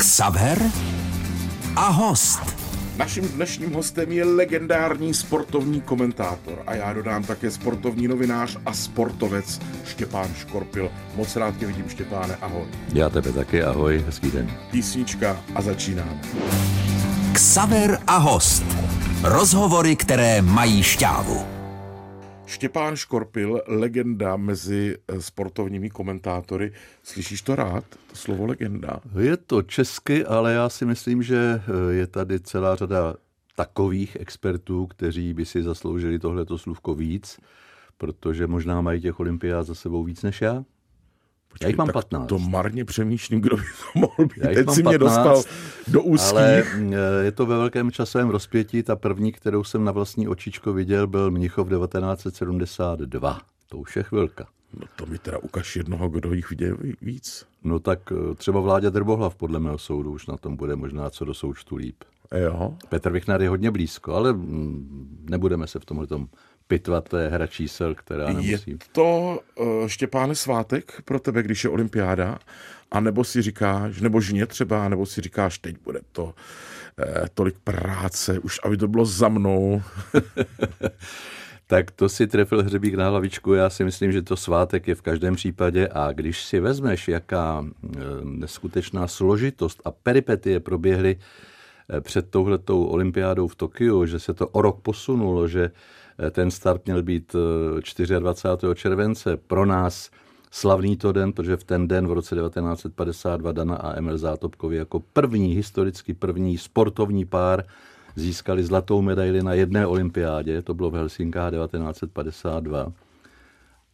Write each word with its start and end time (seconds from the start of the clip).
Xaver 0.00 0.62
a 1.76 1.88
host. 1.88 2.40
Naším 2.96 3.28
dnešním 3.28 3.72
hostem 3.74 4.12
je 4.12 4.24
legendární 4.24 5.14
sportovní 5.14 5.80
komentátor 5.80 6.62
a 6.66 6.74
já 6.74 6.92
dodám 6.92 7.24
také 7.24 7.50
sportovní 7.50 8.08
novinář 8.08 8.56
a 8.66 8.72
sportovec 8.72 9.60
Štěpán 9.84 10.34
Škorpil. 10.34 10.90
Moc 11.16 11.36
rád 11.36 11.56
tě 11.56 11.66
vidím, 11.66 11.88
Štěpáne, 11.88 12.36
ahoj. 12.40 12.64
Já 12.92 13.10
tebe 13.10 13.32
taky, 13.32 13.62
ahoj, 13.62 14.04
hezký 14.06 14.30
den. 14.30 14.50
Písnička 14.70 15.40
a 15.54 15.62
začínáme. 15.62 16.20
Xaver 17.32 17.98
a 18.06 18.16
host. 18.16 18.64
Rozhovory, 19.22 19.96
které 19.96 20.42
mají 20.42 20.82
šťávu. 20.82 21.59
Štěpán 22.50 22.96
Škorpil, 22.96 23.62
legenda 23.66 24.36
mezi 24.36 24.98
eh, 25.08 25.22
sportovními 25.22 25.90
komentátory. 25.90 26.72
Slyšíš 27.02 27.42
to 27.42 27.56
rád, 27.56 27.84
to 28.10 28.16
slovo 28.16 28.46
legenda? 28.46 29.00
Je 29.20 29.36
to 29.36 29.62
česky, 29.62 30.24
ale 30.24 30.52
já 30.52 30.68
si 30.68 30.84
myslím, 30.84 31.22
že 31.22 31.62
eh, 31.62 31.92
je 31.92 32.06
tady 32.06 32.40
celá 32.40 32.76
řada 32.76 33.14
takových 33.56 34.16
expertů, 34.20 34.86
kteří 34.86 35.34
by 35.34 35.46
si 35.46 35.62
zasloužili 35.62 36.18
tohleto 36.18 36.58
slůvko 36.58 36.94
víc, 36.94 37.40
protože 37.98 38.46
možná 38.46 38.80
mají 38.80 39.00
těch 39.00 39.20
olympiád 39.20 39.66
za 39.66 39.74
sebou 39.74 40.04
víc 40.04 40.22
než 40.22 40.40
já. 40.40 40.64
Počkej, 41.50 41.66
já 41.66 41.68
jich 41.68 41.78
mám 41.78 41.86
tak 41.86 41.94
15. 41.94 42.28
To 42.28 42.38
marně 42.38 42.84
přemýšlím, 42.84 43.40
kdo 43.40 43.56
by 43.56 43.62
to 43.62 43.98
mohl 43.98 44.28
být. 44.28 44.42
Já 44.42 44.48
jich 44.48 44.58
Teď 44.58 44.66
mám 44.66 44.74
si 44.74 44.82
mě 44.82 44.98
15, 44.98 45.00
dostal 45.00 45.42
do 45.88 46.02
úzkých. 46.02 46.38
Ale 46.38 46.64
je 47.22 47.32
to 47.32 47.46
ve 47.46 47.56
velkém 47.56 47.90
časovém 47.90 48.28
rozpětí. 48.28 48.82
Ta 48.82 48.96
první, 48.96 49.32
kterou 49.32 49.64
jsem 49.64 49.84
na 49.84 49.92
vlastní 49.92 50.28
očičko 50.28 50.72
viděl, 50.72 51.06
byl 51.06 51.30
Mnichov 51.30 51.68
1972. 51.68 53.40
To 53.68 53.78
už 53.78 53.96
je 53.96 54.02
chvilka. 54.02 54.46
No 54.74 54.86
to 54.96 55.06
mi 55.06 55.18
teda 55.18 55.38
ukaž 55.38 55.76
jednoho, 55.76 56.08
kdo 56.08 56.32
jich 56.32 56.50
viděl 56.50 56.76
víc. 57.02 57.46
No 57.64 57.78
tak 57.78 58.12
eh, 58.12 58.34
třeba 58.34 58.60
Vláďa 58.60 58.90
Drbohlav 58.90 59.34
podle 59.34 59.60
mého 59.60 59.78
soudu 59.78 60.12
už 60.12 60.26
na 60.26 60.36
tom 60.36 60.56
bude 60.56 60.76
možná 60.76 61.10
co 61.10 61.24
do 61.24 61.34
součtu 61.34 61.76
líp. 61.76 61.96
Jo. 62.42 62.74
Petr 62.88 63.10
Vichnar 63.12 63.42
je 63.42 63.48
hodně 63.48 63.70
blízko, 63.70 64.14
ale 64.14 64.34
nebudeme 65.30 65.66
se 65.66 65.78
v 65.78 65.84
tomhle 65.84 66.06
tom 66.06 66.28
pitvat, 66.70 67.08
to 67.08 67.16
je 67.16 67.28
hra 67.28 67.46
čísel, 67.46 67.94
která 67.94 68.28
Je 68.28 68.34
nemusí. 68.34 68.78
to 68.92 69.40
uh, 69.54 69.86
Štěpáne 69.86 70.34
svátek 70.34 71.02
pro 71.04 71.20
tebe, 71.20 71.42
když 71.42 71.64
je 71.64 71.70
olympiáda? 71.70 72.38
A 72.90 73.00
nebo 73.00 73.24
si 73.24 73.42
říkáš, 73.42 74.00
nebo 74.00 74.20
žně 74.20 74.46
třeba, 74.46 74.88
nebo 74.88 75.06
si 75.06 75.20
říkáš, 75.20 75.58
teď 75.58 75.76
bude 75.84 76.00
to 76.12 76.34
eh, 76.98 77.24
tolik 77.34 77.54
práce, 77.64 78.38
už 78.38 78.60
aby 78.64 78.76
to 78.76 78.88
bylo 78.88 79.04
za 79.04 79.28
mnou. 79.28 79.82
Tak 81.70 81.90
to 81.90 82.08
si 82.08 82.26
trefil 82.26 82.62
hřebík 82.62 82.94
na 82.94 83.08
hlavičku. 83.08 83.54
Já 83.54 83.70
si 83.70 83.84
myslím, 83.84 84.12
že 84.12 84.22
to 84.22 84.36
svátek 84.36 84.88
je 84.88 84.94
v 84.94 85.02
každém 85.02 85.34
případě 85.34 85.88
a 85.92 86.12
když 86.12 86.44
si 86.44 86.60
vezmeš, 86.60 87.08
jaká 87.08 87.64
eh, 87.64 87.98
neskutečná 88.24 89.06
složitost 89.06 89.80
a 89.84 89.90
peripetie 89.90 90.60
proběhly 90.60 91.16
eh, 91.16 92.00
před 92.00 92.30
touhletou 92.30 92.84
olympiádou 92.84 93.48
v 93.48 93.54
Tokiu, 93.54 94.06
že 94.06 94.18
se 94.18 94.34
to 94.34 94.48
o 94.48 94.62
rok 94.62 94.80
posunulo, 94.82 95.48
že 95.48 95.64
eh, 95.64 95.72
ten 96.30 96.50
start 96.50 96.86
měl 96.86 97.02
být 97.02 97.36
eh, 98.08 98.18
24. 98.18 98.74
července. 98.74 99.36
Pro 99.36 99.66
nás 99.66 100.10
slavný 100.50 100.96
to 100.96 101.12
den, 101.12 101.32
protože 101.32 101.56
v 101.56 101.64
ten 101.64 101.88
den 101.88 102.08
v 102.08 102.12
roce 102.12 102.34
1952 102.34 103.52
Dana 103.52 103.76
a 103.76 103.96
Emil 103.96 104.18
Zátopkovi 104.18 104.76
jako 104.76 105.00
první, 105.00 105.54
historicky 105.54 106.14
první 106.14 106.58
sportovní 106.58 107.24
pár 107.24 107.64
získali 108.16 108.64
zlatou 108.64 109.02
medaili 109.02 109.42
na 109.42 109.54
jedné 109.54 109.86
olympiádě, 109.86 110.62
to 110.62 110.74
bylo 110.74 110.90
v 110.90 110.94
Helsinkách 110.94 111.52
1952. 111.52 112.92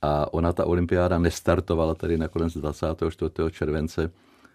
A 0.02 0.34
ona, 0.34 0.52
ta 0.52 0.64
olympiáda, 0.64 1.18
nestartovala 1.18 1.94
tady 1.94 2.18
nakonec 2.18 2.56
24. 2.56 3.30
července 3.50 4.10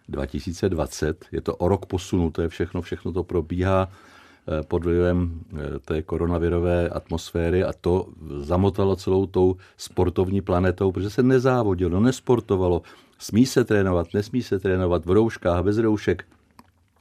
2020. 0.08 1.24
Je 1.32 1.40
to 1.40 1.56
o 1.56 1.68
rok 1.68 1.86
posunuté 1.86 2.48
všechno, 2.48 2.82
všechno 2.82 3.12
to 3.12 3.24
probíhá 3.24 3.88
eh, 3.90 4.21
pod 4.68 4.84
vlivem 4.84 5.40
eh, 5.52 5.78
té 5.78 6.02
koronavirové 6.02 6.88
atmosféry 6.88 7.64
a 7.64 7.72
to 7.80 8.06
zamotalo 8.38 8.96
celou 8.96 9.26
tou 9.26 9.56
sportovní 9.76 10.40
planetou, 10.40 10.92
protože 10.92 11.10
se 11.10 11.22
nezávodilo, 11.22 12.00
nesportovalo. 12.00 12.82
Smí 13.18 13.46
se 13.46 13.64
trénovat, 13.64 14.14
nesmí 14.14 14.42
se 14.42 14.58
trénovat 14.58 15.06
v 15.06 15.10
rouškách, 15.10 15.64
bez 15.64 15.78
roušek. 15.78 16.24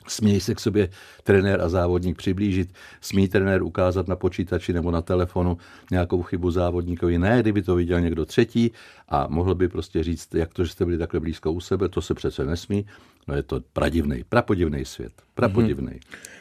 Smějí 0.08 0.40
se 0.40 0.56
k 0.56 0.60
sobě 0.60 0.90
trenér 1.24 1.62
a 1.62 1.70
závodník 1.70 2.18
přiblížit, 2.18 2.74
smí 3.02 3.28
trenér 3.28 3.64
ukázat 3.64 4.08
na 4.08 4.16
počítači 4.16 4.74
nebo 4.74 4.92
na 4.92 5.02
telefonu 5.02 5.58
nějakou 5.92 6.22
chybu 6.22 6.52
závodníkovi. 6.52 7.20
Ne, 7.20 7.40
kdyby 7.42 7.62
to 7.62 7.76
viděl 7.76 8.02
někdo 8.02 8.26
třetí 8.26 8.72
a 9.10 9.28
mohl 9.30 9.56
by 9.56 9.68
prostě 9.68 10.04
říct, 10.04 10.36
jak 10.36 10.54
to, 10.54 10.66
že 10.66 10.72
jste 10.72 10.86
byli 10.86 10.98
takhle 10.98 11.20
blízko 11.20 11.52
u 11.52 11.60
sebe, 11.60 11.90
to 11.90 12.02
se 12.02 12.14
přece 12.14 12.46
nesmí. 12.46 12.86
No 13.28 13.36
je 13.36 13.44
to 13.44 13.62
pradivný, 13.74 14.24
prapodivný 14.30 14.86
svět, 14.86 15.14
prapodivný. 15.36 15.92
Mm-hmm. 15.92 16.41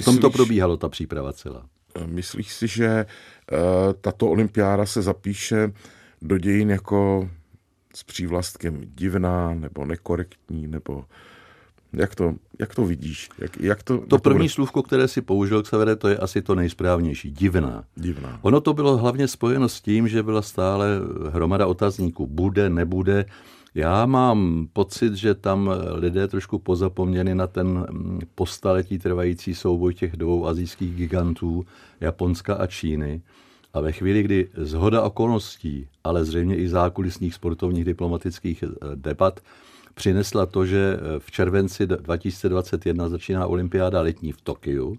V 0.00 0.04
tom 0.04 0.18
to 0.18 0.30
probíhalo, 0.30 0.76
ta 0.76 0.88
příprava 0.88 1.32
celá. 1.32 1.66
Myslíš 2.06 2.52
si, 2.52 2.68
že 2.68 3.06
uh, 3.52 3.58
tato 4.00 4.30
olympiáda 4.30 4.86
se 4.86 5.02
zapíše 5.02 5.72
do 6.22 6.38
dějin 6.38 6.70
jako 6.70 7.30
s 7.94 8.02
přívlastkem 8.02 8.80
divná 8.94 9.54
nebo 9.54 9.84
nekorektní, 9.84 10.66
nebo 10.66 11.04
jak 11.92 12.14
to, 12.14 12.34
jak 12.58 12.74
to 12.74 12.86
vidíš? 12.86 13.28
Jak, 13.38 13.60
jak 13.60 13.82
to, 13.82 13.98
to 13.98 14.18
první 14.18 14.38
bude... 14.38 14.48
slůvko, 14.48 14.82
které 14.82 15.08
si 15.08 15.22
použil 15.22 15.62
k 15.62 15.66
severe, 15.66 15.96
to 15.96 16.08
je 16.08 16.16
asi 16.16 16.42
to 16.42 16.54
nejsprávnější. 16.54 17.30
Divná. 17.30 17.84
Divná. 17.94 18.38
Ono 18.42 18.60
to 18.60 18.74
bylo 18.74 18.96
hlavně 18.96 19.28
spojeno 19.28 19.68
s 19.68 19.80
tím, 19.80 20.08
že 20.08 20.22
byla 20.22 20.42
stále 20.42 20.86
hromada 21.30 21.66
otazníků. 21.66 22.26
Bude, 22.26 22.70
nebude. 22.70 23.24
Já 23.76 24.06
mám 24.06 24.68
pocit, 24.72 25.14
že 25.14 25.34
tam 25.34 25.70
lidé 25.92 26.28
trošku 26.28 26.58
pozapomněli 26.58 27.34
na 27.34 27.46
ten 27.46 27.86
postaletí 28.34 28.98
trvající 28.98 29.54
souboj 29.54 29.94
těch 29.94 30.16
dvou 30.16 30.46
azijských 30.46 30.94
gigantů, 30.94 31.66
Japonska 32.00 32.54
a 32.54 32.66
Číny. 32.66 33.22
A 33.74 33.80
ve 33.80 33.92
chvíli, 33.92 34.22
kdy 34.22 34.48
zhoda 34.56 35.02
okolností, 35.02 35.88
ale 36.04 36.24
zřejmě 36.24 36.56
i 36.56 36.68
zákulisních 36.68 37.34
sportovních 37.34 37.84
diplomatických 37.84 38.64
debat, 38.94 39.40
přinesla 39.94 40.46
to, 40.46 40.66
že 40.66 40.98
v 41.18 41.30
červenci 41.30 41.86
2021 41.86 43.08
začíná 43.08 43.46
olympiáda 43.46 44.00
letní 44.00 44.32
v 44.32 44.40
Tokiu 44.40 44.98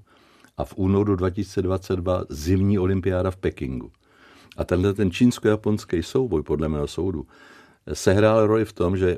a 0.57 0.65
v 0.65 0.73
únoru 0.77 1.15
2022 1.15 2.23
zimní 2.29 2.79
olympiáda 2.79 3.31
v 3.31 3.38
Pekingu. 3.38 3.91
A 4.57 4.63
tenhle 4.63 4.94
ten 4.94 5.11
čínsko-japonský 5.11 6.03
souboj, 6.03 6.44
podle 6.44 6.69
mého 6.69 6.88
soudu, 6.88 7.25
sehrál 7.94 8.48
roli 8.48 8.66
v 8.66 8.74
tom, 8.74 8.98
že 8.98 9.18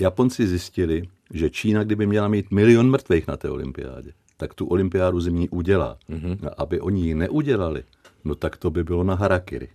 Japonci 0.00 0.46
zjistili, 0.46 1.02
že 1.34 1.50
Čína, 1.50 1.84
kdyby 1.84 2.06
měla 2.06 2.28
mít 2.28 2.50
milion 2.50 2.90
mrtvých 2.90 3.26
na 3.26 3.36
té 3.36 3.50
olympiádě, 3.50 4.12
tak 4.36 4.54
tu 4.54 4.66
olympiádu 4.66 5.20
zimní 5.20 5.48
udělá. 5.48 5.98
Mm-hmm. 6.10 6.38
A 6.48 6.62
aby 6.62 6.80
oni 6.80 7.06
ji 7.06 7.14
neudělali, 7.14 7.84
no 8.24 8.34
tak 8.34 8.56
to 8.56 8.70
by 8.70 8.84
bylo 8.84 9.04
na 9.04 9.14
harakiri. 9.14 9.68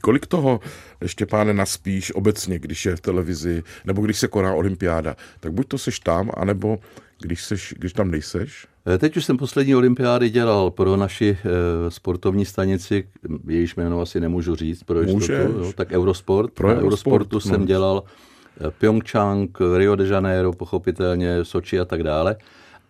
Kolik 0.00 0.26
toho, 0.26 0.60
Štěpáne, 1.06 1.54
naspíš 1.54 2.14
obecně, 2.14 2.58
když 2.58 2.86
je 2.86 2.96
v 2.96 3.00
televizi, 3.00 3.62
nebo 3.84 4.02
když 4.02 4.18
se 4.18 4.28
koná 4.28 4.54
olympiáda? 4.54 5.16
Tak 5.40 5.52
buď 5.52 5.68
to 5.68 5.78
seš 5.78 6.00
tam, 6.00 6.30
anebo 6.36 6.78
když, 7.20 7.44
seš, 7.44 7.74
když 7.78 7.92
tam 7.92 8.10
nejseš? 8.10 8.66
Teď 8.98 9.16
už 9.16 9.24
jsem 9.24 9.36
poslední 9.36 9.74
olympiády 9.74 10.30
dělal 10.30 10.70
pro 10.70 10.96
naši 10.96 11.38
e, 11.44 11.90
sportovní 11.90 12.44
stanici, 12.44 13.08
jejíž 13.48 13.76
jméno 13.76 14.00
asi 14.00 14.20
nemůžu 14.20 14.54
říct, 14.54 14.82
pro 14.82 15.02
jistotu, 15.02 15.32
jo, 15.32 15.72
tak 15.74 15.92
Eurosport. 15.92 16.52
Pro 16.52 16.68
Na 16.68 16.74
Eurosportu 16.74 17.36
no. 17.36 17.40
jsem 17.40 17.66
dělal 17.66 18.02
Pyeongchang, 18.78 19.58
Rio 19.76 19.96
de 19.96 20.06
Janeiro, 20.06 20.52
pochopitelně 20.52 21.44
Soči 21.44 21.80
a 21.80 21.84
tak 21.84 22.02
dále. 22.02 22.36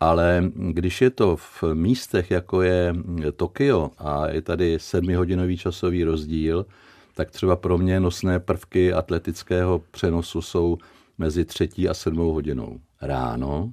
Ale 0.00 0.44
když 0.54 1.00
je 1.02 1.10
to 1.10 1.36
v 1.36 1.64
místech, 1.74 2.30
jako 2.30 2.62
je 2.62 2.94
Tokio 3.36 3.90
a 3.98 4.28
je 4.28 4.42
tady 4.42 4.78
sedmihodinový 4.80 5.56
časový 5.56 6.04
rozdíl, 6.04 6.66
tak 7.14 7.30
třeba 7.30 7.56
pro 7.56 7.78
mě 7.78 8.00
nosné 8.00 8.40
prvky 8.40 8.92
atletického 8.92 9.82
přenosu 9.90 10.42
jsou 10.42 10.78
mezi 11.18 11.44
třetí 11.44 11.88
a 11.88 11.94
sedmou 11.94 12.32
hodinou 12.32 12.80
ráno. 13.02 13.72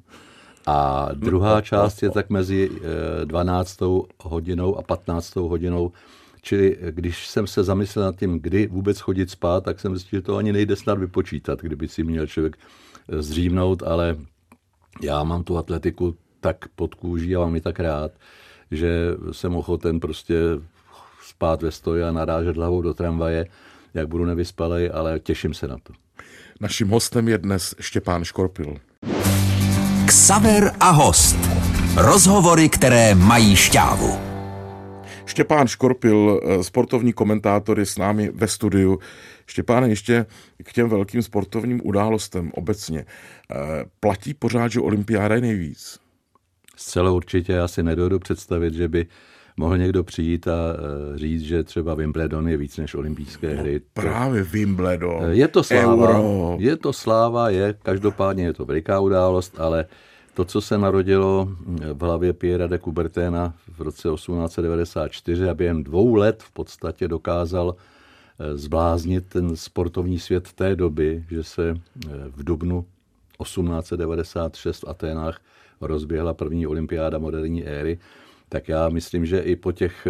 A 0.67 1.09
druhá 1.13 1.61
část 1.61 2.03
je 2.03 2.09
tak 2.09 2.29
mezi 2.29 2.69
12. 3.25 3.79
hodinou 4.23 4.77
a 4.77 4.81
15. 4.81 5.35
hodinou. 5.35 5.91
Čili 6.41 6.77
když 6.89 7.27
jsem 7.27 7.47
se 7.47 7.63
zamyslel 7.63 8.05
nad 8.05 8.19
tím, 8.19 8.39
kdy 8.39 8.67
vůbec 8.67 8.99
chodit 8.99 9.29
spát, 9.29 9.63
tak 9.63 9.79
jsem 9.79 9.95
zjistil, 9.95 10.17
že 10.17 10.21
to 10.21 10.37
ani 10.37 10.53
nejde 10.53 10.75
snad 10.75 10.99
vypočítat, 10.99 11.61
kdyby 11.61 11.87
si 11.87 12.03
měl 12.03 12.27
člověk 12.27 12.57
zřívnout, 13.19 13.83
ale 13.83 14.17
já 15.01 15.23
mám 15.23 15.43
tu 15.43 15.57
atletiku 15.57 16.15
tak 16.39 16.67
pod 16.75 16.95
kůží 16.95 17.35
a 17.35 17.39
mám 17.39 17.55
ji 17.55 17.61
tak 17.61 17.79
rád, 17.79 18.11
že 18.71 19.15
jsem 19.31 19.55
ochoten 19.55 19.99
prostě 19.99 20.35
spát 21.29 21.61
ve 21.61 21.71
stoji 21.71 22.03
a 22.03 22.11
narážet 22.11 22.55
hlavou 22.55 22.81
do 22.81 22.93
tramvaje, 22.93 23.45
jak 23.93 24.07
budu 24.07 24.25
nevyspalej, 24.25 24.91
ale 24.93 25.19
těším 25.19 25.53
se 25.53 25.67
na 25.67 25.77
to. 25.83 25.93
Naším 26.61 26.89
hostem 26.89 27.27
je 27.27 27.37
dnes 27.37 27.75
Štěpán 27.79 28.23
Škorpil. 28.23 28.75
Ksaver 30.07 30.71
a 30.79 30.89
host. 30.89 31.35
Rozhovory, 31.95 32.69
které 32.69 33.15
mají 33.15 33.55
šťávu. 33.55 34.19
Štěpán 35.25 35.67
Škorpil, 35.67 36.41
eh, 36.43 36.63
sportovní 36.63 37.13
komentátor, 37.13 37.79
je 37.79 37.85
s 37.85 37.97
námi 37.97 38.31
ve 38.33 38.47
studiu. 38.47 38.99
Štěpáne, 39.45 39.89
ještě 39.89 40.25
k 40.63 40.73
těm 40.73 40.89
velkým 40.89 41.21
sportovním 41.21 41.81
událostem 41.83 42.51
obecně. 42.53 42.99
Eh, 42.99 43.55
platí 43.99 44.33
pořád, 44.33 44.67
že 44.67 44.79
olympiáda 44.79 45.35
je 45.35 45.41
nejvíc? 45.41 45.99
Zcela 46.75 47.11
určitě. 47.11 47.53
Já 47.53 47.67
si 47.67 47.83
nedodu 47.83 48.19
představit, 48.19 48.73
že 48.73 48.87
by 48.87 49.07
mohl 49.57 49.77
někdo 49.77 50.03
přijít 50.03 50.47
a 50.47 50.51
eh, 50.53 51.17
říct, 51.17 51.41
že 51.41 51.63
třeba 51.63 51.95
Wimbledon 51.95 52.47
je 52.47 52.57
víc 52.57 52.77
než 52.77 52.95
olympijské 52.95 53.55
no, 53.55 53.61
hry. 53.61 53.81
Právě 53.93 54.43
Wimbledon. 54.43 55.23
Je 55.29 55.47
to 55.47 55.63
sláva. 55.63 56.09
Euro. 56.09 56.57
Je 56.59 56.75
to 56.75 56.93
sláva, 56.93 57.49
je, 57.49 57.75
každopádně 57.83 58.43
je 58.43 58.53
to 58.53 58.65
veliká 58.65 58.99
událost, 58.99 59.59
ale 59.59 59.85
to, 60.33 60.45
co 60.45 60.61
se 60.61 60.77
narodilo 60.77 61.49
v 61.93 62.01
hlavě 62.01 62.33
Pierre 62.33 62.67
de 62.67 62.79
Coubertina 62.79 63.53
v 63.77 63.81
roce 63.81 64.09
1894 64.09 65.49
a 65.49 65.53
během 65.53 65.83
dvou 65.83 66.15
let 66.15 66.43
v 66.43 66.51
podstatě 66.51 67.07
dokázal 67.07 67.75
eh, 67.75 68.57
zbláznit 68.57 69.25
ten 69.29 69.55
sportovní 69.55 70.19
svět 70.19 70.53
té 70.53 70.75
doby, 70.75 71.25
že 71.29 71.43
se 71.43 71.69
eh, 71.69 72.09
v 72.27 72.43
dubnu 72.43 72.85
1896 73.43 74.83
v 74.83 74.87
Aténách 74.87 75.41
rozběhla 75.81 76.33
první 76.33 76.67
olympiáda 76.67 77.17
moderní 77.17 77.65
éry, 77.65 77.99
tak 78.49 78.69
já 78.69 78.89
myslím, 78.89 79.25
že 79.25 79.39
i 79.39 79.55
po 79.55 79.71
těch 79.71 80.07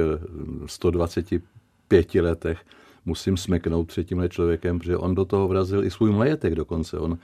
125 0.66 2.16
eh, 2.16 2.22
letech 2.22 2.60
musím 3.06 3.38
smeknout 3.38 3.88
před 3.88 4.04
tímhle 4.04 4.30
člověkem, 4.30 4.80
protože 4.80 4.98
on 4.98 5.16
do 5.16 5.26
toho 5.26 5.48
vrazil 5.48 5.84
i 5.84 5.92
svůj 5.92 6.12
majetek 6.12 6.56
dokonce. 6.56 7.00
On, 7.00 7.18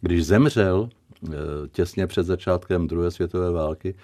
když 0.00 0.26
zemřel 0.26 0.88
Eh, 1.30 1.68
těsně 1.72 2.06
před 2.06 2.22
začátkem 2.22 2.86
druhé 2.86 3.10
světové 3.10 3.50
války, 3.50 3.94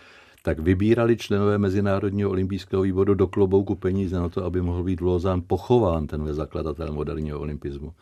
tak 0.42 0.58
vybírali 0.58 1.16
členové 1.16 1.58
Mezinárodního 1.58 2.30
olympijského 2.30 2.82
výboru 2.82 3.14
do 3.14 3.26
klobouku 3.26 3.74
peníze 3.74 4.16
na 4.16 4.28
to, 4.28 4.44
aby 4.44 4.62
mohl 4.62 4.82
být 4.82 5.00
Lozán 5.00 5.42
pochován 5.46 6.06
tenhle 6.06 6.34
zakladatel 6.34 6.92
moderního 6.92 7.40
olympismu. 7.40 7.92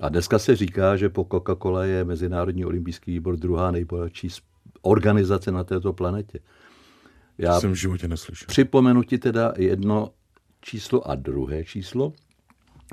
A 0.00 0.08
dneska 0.08 0.38
se 0.38 0.56
říká, 0.56 0.96
že 0.96 1.08
po 1.08 1.24
Coca-Cola 1.24 1.82
je 1.82 2.04
Mezinárodní 2.04 2.64
olympijský 2.64 3.12
výbor 3.12 3.36
druhá 3.36 3.70
nejbohatší 3.70 4.28
organizace 4.82 5.52
na 5.52 5.64
této 5.64 5.92
planetě. 5.92 6.38
Já 7.40 7.60
jsem 7.60 7.72
v 7.72 7.74
životě 7.74 8.08
neslyšel. 8.08 8.46
Připomenu 8.48 9.02
ti 9.02 9.18
teda 9.18 9.52
jedno 9.56 10.10
číslo 10.60 11.10
a 11.10 11.14
druhé 11.14 11.64
číslo. 11.64 12.12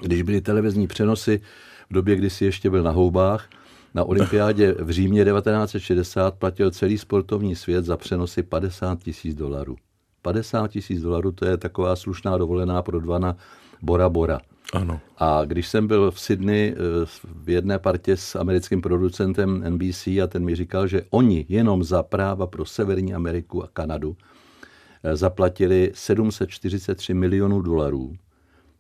Když 0.01 0.21
byly 0.21 0.41
televizní 0.41 0.87
přenosy 0.87 1.41
v 1.89 1.93
době, 1.93 2.15
kdy 2.15 2.29
si 2.29 2.45
ještě 2.45 2.69
byl 2.69 2.83
na 2.83 2.91
houbách, 2.91 3.49
na 3.93 4.03
olympiádě 4.03 4.75
v 4.79 4.91
Římě 4.91 5.25
1960 5.25 6.35
platil 6.35 6.71
celý 6.71 6.97
sportovní 6.97 7.55
svět 7.55 7.85
za 7.85 7.97
přenosy 7.97 8.43
50 8.43 9.03
tisíc 9.03 9.35
dolarů. 9.35 9.75
50 10.21 10.67
tisíc 10.67 11.01
dolarů 11.01 11.31
to 11.31 11.45
je 11.45 11.57
taková 11.57 11.95
slušná 11.95 12.37
dovolená 12.37 12.81
pro 12.81 12.99
dva 12.99 13.19
na 13.19 13.37
Bora 13.81 14.09
Bora. 14.09 14.39
Ano. 14.73 14.99
A 15.17 15.45
když 15.45 15.67
jsem 15.67 15.87
byl 15.87 16.11
v 16.11 16.19
Sydney 16.19 16.75
eh, 16.77 17.05
v 17.43 17.49
jedné 17.49 17.79
partě 17.79 18.17
s 18.17 18.35
americkým 18.35 18.81
producentem 18.81 19.63
NBC 19.69 20.07
a 20.07 20.27
ten 20.27 20.43
mi 20.45 20.55
říkal, 20.55 20.87
že 20.87 21.01
oni 21.09 21.45
jenom 21.49 21.83
za 21.83 22.03
práva 22.03 22.47
pro 22.47 22.65
Severní 22.65 23.13
Ameriku 23.13 23.63
a 23.63 23.67
Kanadu 23.73 24.17
zaplatili 25.13 25.91
743 25.93 27.13
milionů 27.13 27.61
dolarů, 27.61 28.15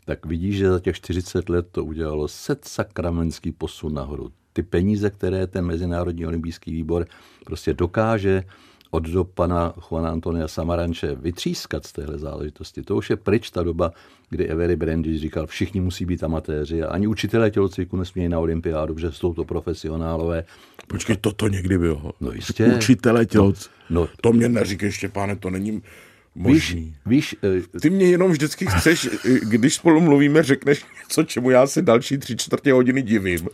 tak 0.05 0.25
vidíš, 0.25 0.57
že 0.57 0.71
za 0.71 0.79
těch 0.79 0.95
40 0.95 1.49
let 1.49 1.67
to 1.71 1.85
udělalo 1.85 2.27
set 2.27 2.65
sakramenský 2.65 3.51
posun 3.51 3.93
nahoru 3.93 4.31
ty 4.57 4.63
peníze, 4.63 5.09
které 5.09 5.47
ten 5.47 5.65
Mezinárodní 5.65 6.25
olympijský 6.25 6.71
výbor 6.71 7.05
prostě 7.45 7.73
dokáže 7.73 8.43
od 8.91 9.03
do 9.03 9.23
pana 9.23 9.73
Juana 9.77 10.09
Antonia 10.09 10.47
Samaranče 10.47 11.15
vytřískat 11.15 11.85
z 11.85 11.91
téhle 11.91 12.17
záležitosti. 12.17 12.81
To 12.81 12.95
už 12.95 13.09
je 13.09 13.15
pryč 13.15 13.49
ta 13.49 13.63
doba, 13.63 13.91
kdy 14.29 14.49
Avery 14.49 14.75
Brandy 14.75 15.17
říkal, 15.17 15.47
všichni 15.47 15.81
musí 15.81 16.05
být 16.05 16.23
amatéři 16.23 16.83
a 16.83 16.89
ani 16.89 17.07
učitelé 17.07 17.51
tělocviku 17.51 17.97
nesmějí 17.97 18.29
na 18.29 18.39
olympiádu, 18.39 18.93
protože 18.93 19.11
jsou 19.11 19.33
to 19.33 19.45
profesionálové. 19.45 20.43
Počkej, 20.87 21.17
toto 21.17 21.47
někdy 21.47 21.77
bylo. 21.77 22.11
No 22.21 22.31
jistě. 22.31 22.65
Učitelé 22.65 23.25
tělocviku. 23.25 23.75
No, 23.89 24.01
no, 24.01 24.09
to 24.21 24.33
mě 24.33 24.49
neříkej, 24.49 24.91
Štěpáne, 24.91 25.35
to 25.35 25.49
není 25.49 25.81
možný. 26.37 26.95
Víš, 27.05 27.35
víš, 27.45 27.63
uh, 27.73 27.79
Ty 27.81 27.89
mě 27.89 28.05
jenom 28.05 28.31
vždycky 28.31 28.65
chceš, 28.65 29.09
když 29.41 29.75
spolu 29.75 30.01
mluvíme, 30.01 30.43
řekneš 30.43 30.85
něco, 31.03 31.23
čemu 31.23 31.49
já 31.49 31.67
se 31.67 31.81
další 31.81 32.17
tři 32.17 32.37
čtvrtě 32.37 32.73
hodiny 32.73 33.01
divím. 33.01 33.47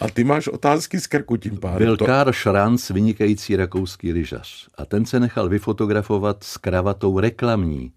A 0.00 0.08
ty 0.08 0.24
máš 0.24 0.48
otázky 0.48 1.00
z 1.00 1.06
krku 1.06 1.36
tím 1.36 1.58
pádem. 1.58 1.78
Byl 1.78 1.96
to... 1.96 2.04
Karl 2.04 2.32
Schranz, 2.32 2.88
vynikající 2.88 3.56
rakouský 3.56 4.12
lyžař. 4.12 4.68
A 4.74 4.84
ten 4.84 5.06
se 5.06 5.20
nechal 5.20 5.48
vyfotografovat 5.48 6.44
s 6.44 6.56
kravatou 6.56 7.20
reklamní. 7.20 7.92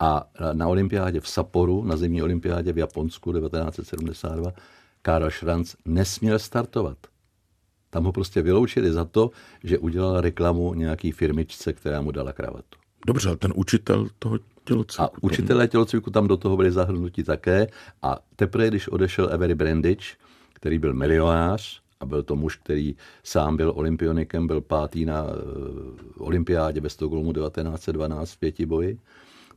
A 0.00 0.30
na 0.52 0.68
olympiádě 0.68 1.20
v 1.20 1.28
Saporu, 1.28 1.84
na 1.84 1.96
zimní 1.96 2.22
olympiádě 2.22 2.72
v 2.72 2.78
Japonsku 2.78 3.32
1972, 3.32 4.52
Karl 5.02 5.30
Schranz 5.30 5.76
nesměl 5.84 6.38
startovat. 6.38 6.98
Tam 7.90 8.04
ho 8.04 8.12
prostě 8.12 8.42
vyloučili 8.42 8.92
za 8.92 9.04
to, 9.04 9.30
že 9.64 9.78
udělal 9.78 10.20
reklamu 10.20 10.74
nějaký 10.74 11.12
firmičce, 11.12 11.72
která 11.72 12.00
mu 12.00 12.10
dala 12.10 12.32
kravatu. 12.32 12.79
Dobře, 13.06 13.28
ale 13.28 13.36
ten 13.36 13.52
učitel 13.56 14.08
toho 14.18 14.38
tělocviku. 14.64 15.02
A 15.02 15.10
učitelé 15.20 15.68
tělocviku 15.68 16.10
tam 16.10 16.28
do 16.28 16.36
toho 16.36 16.56
byli 16.56 16.72
zahrnuti 16.72 17.24
také. 17.24 17.66
A 18.02 18.18
teprve, 18.36 18.68
když 18.68 18.88
odešel 18.88 19.30
Avery 19.32 19.54
Brandič, 19.54 20.16
který 20.52 20.78
byl 20.78 20.94
milionář, 20.94 21.80
a 22.00 22.06
byl 22.06 22.22
to 22.22 22.36
muž, 22.36 22.56
který 22.56 22.96
sám 23.24 23.56
byl 23.56 23.72
olympionikem, 23.76 24.46
byl 24.46 24.60
pátý 24.60 25.04
na 25.04 25.24
uh, 25.24 25.30
olympiádě 26.18 26.80
ve 26.80 26.88
Stockholmu 26.88 27.32
1912 27.32 28.32
v 28.32 28.38
pěti 28.38 28.66
boji, 28.66 28.98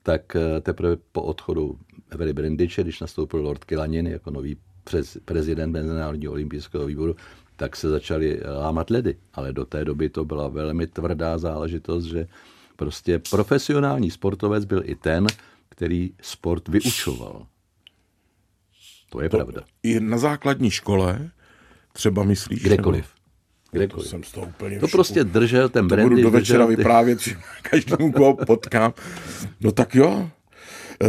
tak 0.03 0.35
uh, 0.35 0.59
teprve 0.59 0.97
po 1.11 1.21
odchodu 1.21 1.77
Avery 2.11 2.33
Brandiče, 2.33 2.83
když 2.83 2.99
nastoupil 2.99 3.41
Lord 3.41 3.63
Kilanin 3.63 4.07
jako 4.07 4.31
nový 4.31 4.57
prez, 4.83 5.17
prezident 5.25 5.71
Mezinárodního 5.71 6.33
olympijského 6.33 6.85
výboru, 6.85 7.15
tak 7.55 7.75
se 7.75 7.89
začaly 7.89 8.41
lámat 8.61 8.89
ledy. 8.89 9.17
Ale 9.33 9.53
do 9.53 9.65
té 9.65 9.85
doby 9.85 10.09
to 10.09 10.25
byla 10.25 10.47
velmi 10.47 10.87
tvrdá 10.87 11.37
záležitost, 11.37 12.03
že 12.03 12.27
Prostě 12.83 13.19
profesionální 13.29 14.11
sportovec 14.11 14.65
byl 14.65 14.81
i 14.85 14.95
ten, 14.95 15.27
který 15.69 16.11
sport 16.21 16.67
vyučoval. 16.67 17.45
To 19.09 19.21
je 19.21 19.29
to 19.29 19.37
pravda. 19.37 19.61
I 19.83 19.99
na 19.99 20.17
základní 20.17 20.71
škole 20.71 21.29
třeba 21.93 22.23
myslíš? 22.23 22.63
Kdekoliv. 22.63 23.05
Kdekoliv. 23.71 24.05
To 24.05 24.09
jsem 24.09 24.23
z 24.23 24.31
toho 24.31 24.47
úplně 24.47 24.79
To 24.79 24.87
prostě 24.87 25.23
držel 25.23 25.69
ten 25.69 25.87
brandy. 25.87 26.09
To 26.09 26.09
budu 26.09 26.21
do 26.23 26.31
večera 26.31 26.67
ty... 26.67 26.75
vyprávět 26.75 27.19
každému, 27.61 28.11
koho 28.11 28.35
potkám. 28.45 28.93
No 29.61 29.71
tak 29.71 29.95
jo. 29.95 30.29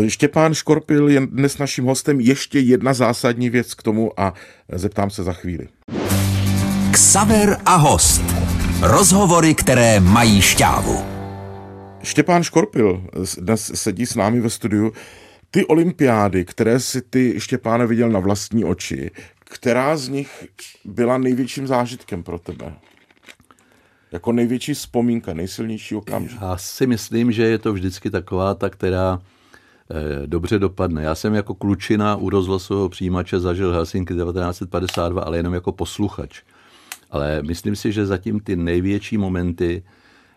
Štěpán 0.08 0.54
Škorpil 0.54 1.08
je 1.08 1.26
dnes 1.26 1.58
naším 1.58 1.84
hostem. 1.84 2.20
Ještě 2.20 2.58
jedna 2.58 2.94
zásadní 2.94 3.50
věc 3.50 3.74
k 3.74 3.82
tomu 3.82 4.20
a 4.20 4.34
zeptám 4.72 5.10
se 5.10 5.22
za 5.22 5.32
chvíli. 5.32 5.68
Ksaver 6.92 7.56
a 7.64 7.76
host. 7.76 8.22
Rozhovory, 8.80 9.54
které 9.54 10.00
mají 10.00 10.42
šťávu. 10.42 11.23
Štěpán 12.05 12.43
Škorpil 12.43 13.06
dnes 13.39 13.73
sedí 13.75 14.06
s 14.06 14.15
námi 14.15 14.41
ve 14.41 14.51
studiu. 14.51 14.93
Ty 15.51 15.67
olympiády, 15.67 16.44
které 16.44 16.81
si 16.81 17.03
ty, 17.03 17.41
Štěpáne, 17.41 17.87
viděl 17.87 18.08
na 18.11 18.20
vlastní 18.20 18.65
oči, 18.65 19.11
která 19.39 19.96
z 19.96 20.08
nich 20.08 20.49
byla 20.84 21.19
největším 21.19 21.67
zážitkem 21.67 22.23
pro 22.23 22.39
tebe? 22.39 22.75
Jako 24.13 24.32
největší 24.32 24.75
vzpomínka, 24.75 25.34
nejsilnější 25.34 25.94
okamžik? 25.94 26.39
Já 26.41 26.56
si 26.56 26.87
myslím, 26.87 27.32
že 27.32 27.43
je 27.43 27.58
to 27.58 27.73
vždycky 27.73 28.11
taková 28.11 28.55
ta, 28.55 28.70
která 28.70 29.23
eh, 29.91 30.27
dobře 30.27 30.58
dopadne. 30.58 31.03
Já 31.03 31.15
jsem 31.15 31.34
jako 31.34 31.55
klučina 31.55 32.17
u 32.17 32.31
rozhlasového 32.31 32.89
přijímače 32.89 33.41
zažil 33.41 33.73
Helsinki 33.73 34.15
1952, 34.15 35.23
ale 35.23 35.37
jenom 35.37 35.55
jako 35.55 35.73
posluchač. 35.73 36.43
Ale 37.11 37.43
myslím 37.43 37.77
si, 37.77 37.93
že 37.93 38.06
zatím 38.06 38.41
ty 38.41 38.56
největší 38.56 39.19
momenty, 39.19 39.82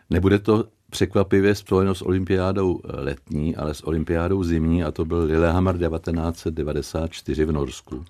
nebude 0.10 0.40
to 0.40 0.77
překvapivě 0.90 1.56
spojeno 1.56 1.96
s 1.96 2.02
olympiádou 2.02 2.82
letní, 2.84 3.56
ale 3.56 3.74
s 3.74 3.88
olympiádou 3.88 4.44
zimní 4.44 4.84
a 4.84 4.92
to 4.92 5.06
byl 5.06 5.24
Lillehammer 5.24 5.78
1994 5.78 7.46
v 7.46 7.52
Norsku, 7.52 8.06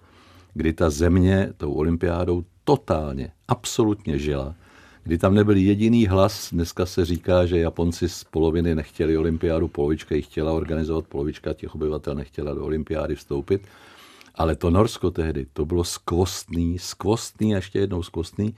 kdy 0.54 0.74
ta 0.74 0.90
země 0.90 1.54
tou 1.58 1.74
olympiádou 1.74 2.44
totálně, 2.64 3.32
absolutně 3.48 4.20
žila, 4.20 4.56
kdy 5.04 5.18
tam 5.18 5.36
nebyl 5.36 5.58
jediný 5.58 6.08
hlas. 6.08 6.50
Dneska 6.52 6.86
se 6.86 7.06
říká, 7.06 7.46
že 7.46 7.60
Japonci 7.60 8.10
z 8.10 8.24
poloviny 8.24 8.76
nechtěli 8.76 9.18
olympiádu, 9.18 9.68
polovička 9.68 10.16
ji 10.16 10.22
chtěla 10.22 10.52
organizovat, 10.52 11.08
polovička 11.08 11.54
těch 11.54 11.76
obyvatel 11.76 12.16
nechtěla 12.16 12.54
do 12.54 12.66
olympiády 12.66 13.16
vstoupit. 13.16 13.62
Ale 14.36 14.56
to 14.56 14.70
Norsko 14.70 15.12
tehdy, 15.12 15.46
to 15.54 15.66
bylo 15.66 15.84
skvostný, 15.84 16.80
skvostný 16.80 17.50
ještě 17.50 17.80
jednou 17.80 18.04
skvostný 18.04 18.56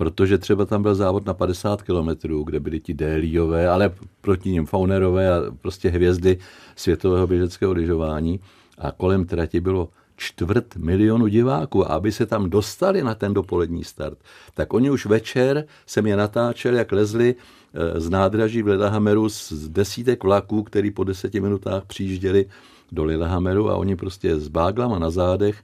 protože 0.00 0.38
třeba 0.38 0.64
tam 0.64 0.82
byl 0.82 0.94
závod 0.94 1.26
na 1.26 1.34
50 1.34 1.82
kilometrů, 1.82 2.44
kde 2.44 2.60
byli 2.60 2.80
ti 2.80 2.94
Déliové, 2.94 3.68
ale 3.68 3.92
proti 4.20 4.50
ním 4.50 4.66
Faunerové 4.66 5.32
a 5.32 5.42
prostě 5.60 5.90
hvězdy 5.90 6.38
světového 6.76 7.26
běžeckého 7.26 7.72
lyžování. 7.72 8.40
A 8.78 8.92
kolem 8.92 9.24
trati 9.24 9.60
bylo 9.60 9.88
čtvrt 10.16 10.76
milionu 10.76 11.26
diváků. 11.26 11.84
A 11.84 11.94
aby 11.94 12.12
se 12.12 12.26
tam 12.26 12.50
dostali 12.50 13.02
na 13.02 13.14
ten 13.14 13.34
dopolední 13.34 13.84
start, 13.84 14.18
tak 14.54 14.72
oni 14.72 14.90
už 14.90 15.06
večer 15.06 15.64
se 15.86 16.02
mě 16.02 16.16
natáčeli, 16.16 16.76
jak 16.76 16.92
lezli 16.92 17.34
eh, 17.34 18.00
z 18.00 18.10
nádraží 18.10 18.62
v 18.62 18.66
Lillehammeru 18.66 19.28
z 19.28 19.68
desítek 19.68 20.24
vlaků, 20.24 20.62
který 20.62 20.90
po 20.90 21.04
deseti 21.04 21.40
minutách 21.40 21.84
přijížděli 21.86 22.46
do 22.92 23.04
Lillehammeru 23.04 23.70
a 23.70 23.76
oni 23.76 23.96
prostě 23.96 24.40
s 24.40 24.48
báglama 24.48 24.98
na 24.98 25.10
zádech 25.10 25.62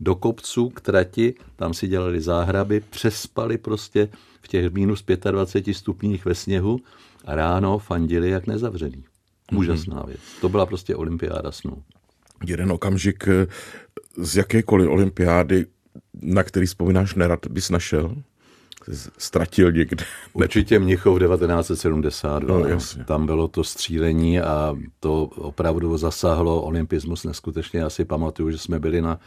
do 0.00 0.14
kopců 0.14 0.68
k 0.68 0.80
trati, 0.80 1.34
tam 1.56 1.74
si 1.74 1.88
dělali 1.88 2.20
záhraby, 2.20 2.82
přespali 2.90 3.58
prostě 3.58 4.08
v 4.42 4.48
těch 4.48 4.72
minus 4.72 5.04
25 5.30 5.74
stupních 5.74 6.24
ve 6.24 6.34
sněhu 6.34 6.80
a 7.24 7.34
ráno 7.34 7.78
fandili 7.78 8.30
jak 8.30 8.46
nezavřený. 8.46 9.04
Úžasná 9.52 10.02
věc. 10.06 10.20
To 10.40 10.48
byla 10.48 10.66
prostě 10.66 10.96
olympiáda 10.96 11.52
snů. 11.52 11.82
Jeden 12.46 12.72
okamžik 12.72 13.28
eh, 13.28 13.46
z 14.16 14.36
jakékoliv 14.36 14.88
olympiády, 14.88 15.66
na 16.22 16.42
který 16.42 16.66
vzpomínáš 16.66 17.14
nerad, 17.14 17.46
bys 17.46 17.70
našel? 17.70 18.16
Ztratil 19.18 19.72
někde? 19.72 20.04
Určitě 20.32 20.78
Mnichov 20.78 21.18
1972. 21.18 22.58
No, 22.58 22.66
jasně. 22.66 23.04
Tam 23.04 23.26
bylo 23.26 23.48
to 23.48 23.64
střílení 23.64 24.40
a 24.40 24.76
to 25.00 25.22
opravdu 25.24 25.98
zasáhlo 25.98 26.62
olympismus 26.62 27.24
neskutečně. 27.24 27.80
Já 27.80 27.90
si 27.90 28.04
pamatuju, 28.04 28.50
že 28.50 28.58
jsme 28.58 28.78
byli 28.78 29.00
na 29.02 29.20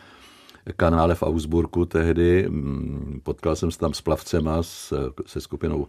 kanále 0.76 1.16
v 1.16 1.24
Augsburgu 1.24 1.86
tehdy. 1.86 2.50
Mm, 2.50 3.22
potkal 3.24 3.56
jsem 3.56 3.72
se 3.72 3.80
tam 3.80 3.94
s 3.94 4.02
plavcema, 4.02 4.64
se 5.26 5.42
skupinou 5.42 5.88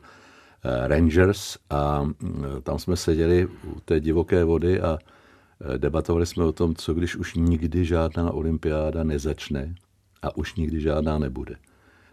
eh, 0.65 0.89
Rangers 0.89 1.59
a 1.71 2.03
mm, 2.03 2.45
tam 2.63 2.79
jsme 2.79 2.97
seděli 2.97 3.47
u 3.47 3.81
té 3.81 4.01
divoké 4.01 4.45
vody 4.45 4.81
a 4.81 4.99
eh, 4.99 5.79
debatovali 5.79 6.27
jsme 6.27 6.45
o 6.45 6.53
tom, 6.53 6.75
co 6.75 6.95
když 6.95 7.17
už 7.17 7.35
nikdy 7.35 7.85
žádná 7.85 8.31
olympiáda 8.31 9.05
nezačne 9.05 9.75
a 10.23 10.37
už 10.37 10.55
nikdy 10.55 10.81
žádná 10.81 11.19
nebude. 11.19 11.57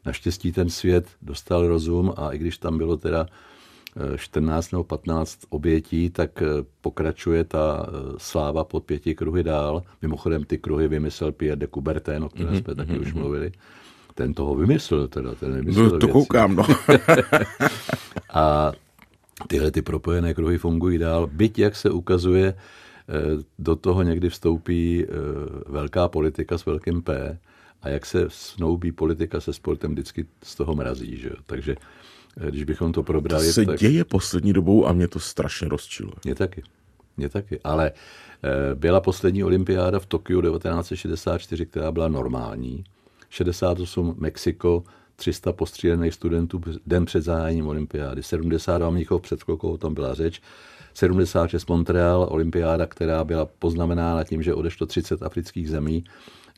Naštěstí 0.06 0.52
ten 0.52 0.70
svět 0.70 1.08
dostal 1.22 1.68
rozum 1.68 2.14
a 2.18 2.32
i 2.32 2.38
když 2.38 2.58
tam 2.58 2.78
bylo 2.78 2.98
teda 2.98 3.28
14 4.18 4.72
nebo 4.72 4.84
15 4.84 5.40
obětí, 5.50 6.10
tak 6.10 6.42
eh, 6.42 6.46
pokračuje 6.82 7.44
ta 7.44 7.88
eh, 7.88 7.92
sláva 8.18 8.64
pod 8.64 8.84
pěti 8.84 9.16
kruhy 9.16 9.44
dál. 9.44 9.84
Mimochodem 10.02 10.44
ty 10.44 10.58
kruhy 10.58 10.88
vymyslel 10.88 11.32
Pierre 11.32 11.56
de 11.56 11.68
Coubertin, 11.68 12.24
o 12.24 12.30
kterém 12.30 12.54
mm-hmm, 12.54 12.64
jsme 12.64 12.76
taky 12.76 12.92
mm-hmm. 12.92 13.02
už 13.02 13.14
mhm. 13.14 13.22
mluvili. 13.22 13.52
Ten 14.14 14.34
toho 14.34 14.56
vymyslel 14.56 15.08
teda, 15.08 15.36
ten 15.36 15.54
vymyslel 15.56 15.86
no, 15.86 15.92
To 15.92 15.98
věci. 15.98 16.12
koukám, 16.12 16.56
no. 16.56 16.66
a 18.34 18.72
tyhle 19.48 19.72
ty 19.72 19.82
propojené 19.82 20.34
kruhy 20.34 20.58
fungují 20.58 20.98
dál. 20.98 21.28
Byť, 21.28 21.60
jak 21.60 21.76
se 21.76 21.90
ukazuje, 21.90 22.54
eh, 22.54 23.44
do 23.60 23.76
toho 23.76 24.04
někdy 24.04 24.30
vstoupí 24.30 25.06
velká 25.68 26.08
politika 26.08 26.58
s 26.58 26.66
velkým 26.66 27.02
P 27.02 27.38
a 27.82 27.90
jak 27.90 28.06
se 28.06 28.26
snoubí 28.28 28.92
politika 28.92 29.42
se 29.42 29.54
sportem, 29.54 29.92
vždycky 29.92 30.26
z 30.44 30.56
toho 30.56 30.76
mrazí. 30.76 31.18
Že? 31.18 31.30
Takže 31.46 31.76
když 32.50 32.64
bychom 32.64 32.92
to 32.92 33.04
probrali. 33.04 33.48
To 33.48 33.54
se 33.54 33.66
tak... 33.66 33.80
děje 33.80 34.06
poslední 34.06 34.54
dobou 34.54 34.88
a 34.88 34.94
mě 34.94 35.08
to 35.08 35.20
strašně 35.20 35.68
rozčiluje. 35.68 36.16
Mě 36.24 36.36
taky. 36.36 36.64
Mě 37.18 37.30
taky. 37.30 37.60
Ale 37.64 37.92
eh, 37.92 38.76
byla 38.76 39.02
poslední 39.02 39.44
olympiáda 39.44 40.00
v 40.00 40.06
Tokiu 40.06 40.42
1964, 40.42 41.66
která 41.66 41.92
byla 41.92 42.08
normální. 42.08 42.84
68 43.30 44.16
Mexiko, 44.18 44.84
300 45.16 45.52
postřílených 45.52 46.14
studentů 46.14 46.62
den 46.86 47.06
před 47.06 47.22
zahájením 47.22 47.68
olympiády. 47.68 48.24
72 48.24 48.90
Mnichov 48.90 49.22
před 49.22 49.44
chvilkou, 49.44 49.72
o 49.72 49.78
tom 49.78 49.94
byla 49.94 50.14
řeč. 50.14 50.42
76 50.94 51.70
Montreal, 51.70 52.28
olympiáda, 52.32 52.86
která 52.86 53.24
byla 53.24 53.46
poznamenána 53.46 54.24
tím, 54.24 54.44
že 54.44 54.54
odešlo 54.54 54.88
30 54.88 55.24
afrických 55.24 55.70
zemí 55.70 56.04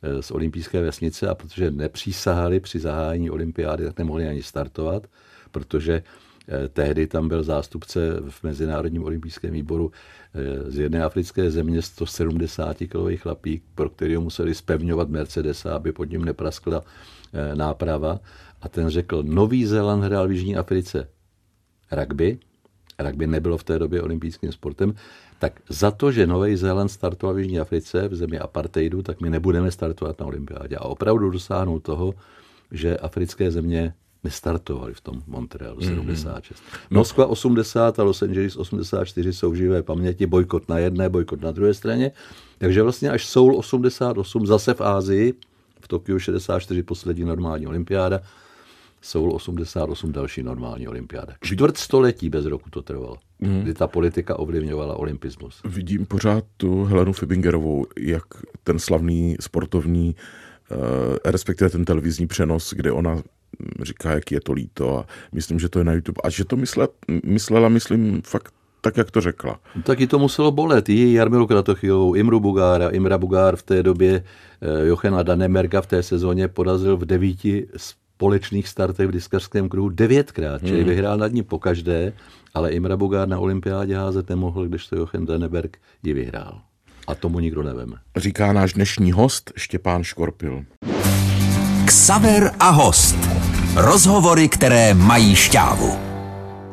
eh, 0.02 0.22
z 0.22 0.30
olympijské 0.30 0.80
vesnice 0.80 1.28
a 1.28 1.34
protože 1.34 1.70
nepřísahali 1.70 2.60
při 2.60 2.78
zahájení 2.78 3.30
olympiády, 3.30 3.84
tak 3.84 3.98
nemohli 3.98 4.28
ani 4.28 4.42
startovat 4.42 5.06
protože 5.50 6.02
eh, 6.48 6.68
tehdy 6.68 7.06
tam 7.06 7.28
byl 7.28 7.42
zástupce 7.42 8.00
v 8.28 8.44
Mezinárodním 8.44 9.04
olympijském 9.04 9.52
výboru 9.52 9.92
eh, 10.34 10.70
z 10.70 10.78
jedné 10.78 11.02
africké 11.04 11.50
země 11.50 11.82
170 11.82 12.76
kilový 12.76 13.16
chlapík, 13.16 13.62
pro 13.74 13.90
kterého 13.90 14.22
museli 14.22 14.54
spevňovat 14.54 15.08
Mercedesa, 15.08 15.76
aby 15.76 15.92
pod 15.92 16.10
ním 16.10 16.24
nepraskla 16.24 16.82
eh, 16.82 17.54
náprava. 17.54 18.20
A 18.62 18.68
ten 18.68 18.88
řekl, 18.88 19.22
Nový 19.22 19.66
Zéland 19.66 20.04
hrál 20.04 20.28
v 20.28 20.32
Jižní 20.32 20.56
Africe 20.56 21.08
rugby, 21.92 22.38
rugby 22.98 23.26
nebylo 23.26 23.58
v 23.58 23.64
té 23.64 23.78
době 23.78 24.02
olympijským 24.02 24.52
sportem, 24.52 24.94
tak 25.38 25.60
za 25.68 25.90
to, 25.90 26.12
že 26.12 26.26
Nový 26.26 26.56
Zéland 26.56 26.88
startoval 26.88 27.34
v 27.34 27.38
Jižní 27.38 27.60
Africe, 27.60 28.08
v 28.08 28.14
zemi 28.14 28.38
apartheidu, 28.38 29.02
tak 29.02 29.20
my 29.20 29.30
nebudeme 29.30 29.70
startovat 29.70 30.20
na 30.20 30.26
olympiádě. 30.26 30.76
A 30.76 30.84
opravdu 30.84 31.30
dosáhnou 31.30 31.78
toho, 31.78 32.14
že 32.70 32.96
africké 32.96 33.50
země 33.50 33.94
nestartovali 34.24 34.94
v 34.94 35.00
tom 35.00 35.22
Montrealu 35.26 35.80
76. 35.80 36.58
Mm-hmm. 36.58 36.78
Moskva 36.90 37.26
80 37.26 37.98
a 37.98 38.02
Los 38.02 38.22
Angeles 38.22 38.56
84 38.56 39.32
jsou 39.32 39.54
živé 39.54 39.82
paměti, 39.82 40.26
bojkot 40.26 40.68
na 40.68 40.78
jedné, 40.78 41.08
bojkot 41.08 41.40
na 41.40 41.52
druhé 41.52 41.74
straně. 41.74 42.12
Takže 42.58 42.82
vlastně 42.82 43.10
až 43.10 43.26
Soul 43.26 43.56
88 43.56 44.46
zase 44.46 44.74
v 44.74 44.80
Ázii, 44.80 45.34
v 45.80 45.88
Tokiu 45.88 46.18
64 46.18 46.82
poslední 46.82 47.24
normální 47.24 47.66
olympiáda, 47.66 48.20
Soul 49.02 49.34
88 49.34 50.12
další 50.12 50.42
normální 50.42 50.88
olympiáda. 50.88 51.34
Čtvrt 51.40 51.76
století 51.76 52.28
bez 52.28 52.44
roku 52.44 52.70
to 52.70 52.82
trvalo, 52.82 53.16
mm. 53.38 53.60
kdy 53.62 53.74
ta 53.74 53.86
politika 53.86 54.38
ovlivňovala 54.38 54.96
olympismus. 54.96 55.60
Vidím 55.64 56.06
pořád 56.06 56.44
tu 56.56 56.84
Helenu 56.84 57.12
Fibingerovou, 57.12 57.86
jak 57.98 58.24
ten 58.64 58.78
slavný 58.78 59.36
sportovní, 59.40 60.16
eh, 60.16 60.76
respektive 61.30 61.70
ten 61.70 61.84
televizní 61.84 62.26
přenos, 62.26 62.74
kde 62.74 62.92
ona 62.92 63.22
říká, 63.82 64.12
jak 64.12 64.32
je 64.32 64.40
to 64.40 64.52
líto 64.52 64.98
a 64.98 65.06
myslím, 65.32 65.58
že 65.58 65.68
to 65.68 65.78
je 65.78 65.84
na 65.84 65.92
YouTube. 65.92 66.20
A 66.24 66.30
že 66.30 66.44
to 66.44 66.56
mysle, 66.56 66.88
myslela, 67.24 67.68
myslím, 67.68 68.22
fakt 68.22 68.54
tak, 68.80 68.96
jak 68.96 69.10
to 69.10 69.20
řekla. 69.20 69.60
Taky 69.82 70.06
to 70.06 70.18
muselo 70.18 70.50
bolet. 70.50 70.88
I 70.88 71.12
Jarmilu 71.12 71.46
Kratochilovou, 71.46 72.14
Imru 72.14 72.40
Bugára, 72.40 72.88
Imra 72.88 73.18
Bugár 73.18 73.56
v 73.56 73.62
té 73.62 73.82
době, 73.82 74.24
eh, 74.60 74.86
Jochena 74.86 75.22
Danemerga 75.22 75.80
v 75.80 75.86
té 75.86 76.02
sezóně 76.02 76.48
porazil 76.48 76.96
v 76.96 77.04
devíti 77.04 77.66
společných 77.76 78.68
startech 78.68 79.08
v 79.08 79.12
diskařském 79.12 79.68
kruhu 79.68 79.88
devětkrát, 79.88 80.66
čili 80.66 80.80
hmm. 80.80 80.88
vyhrál 80.88 81.18
nad 81.18 81.32
ní 81.32 81.42
pokaždé, 81.42 82.12
ale 82.54 82.70
Imra 82.70 82.96
Bugár 82.96 83.28
na 83.28 83.38
olympiádě 83.38 83.96
házet 83.96 84.28
nemohl, 84.28 84.68
když 84.68 84.86
to 84.86 84.96
Jochen 84.96 85.26
Daneberg 85.26 85.76
ji 86.02 86.12
vyhrál. 86.12 86.60
A 87.06 87.14
tomu 87.14 87.40
nikdo 87.40 87.62
neveme. 87.62 87.96
Říká 88.16 88.52
náš 88.52 88.72
dnešní 88.72 89.12
host 89.12 89.52
Štěpán 89.56 90.02
Škorpil. 90.02 90.64
Ksaver 91.90 92.54
a 92.58 92.68
host. 92.70 93.16
Rozhovory, 93.76 94.48
které 94.48 94.94
mají 94.94 95.36
šťávu. 95.36 95.98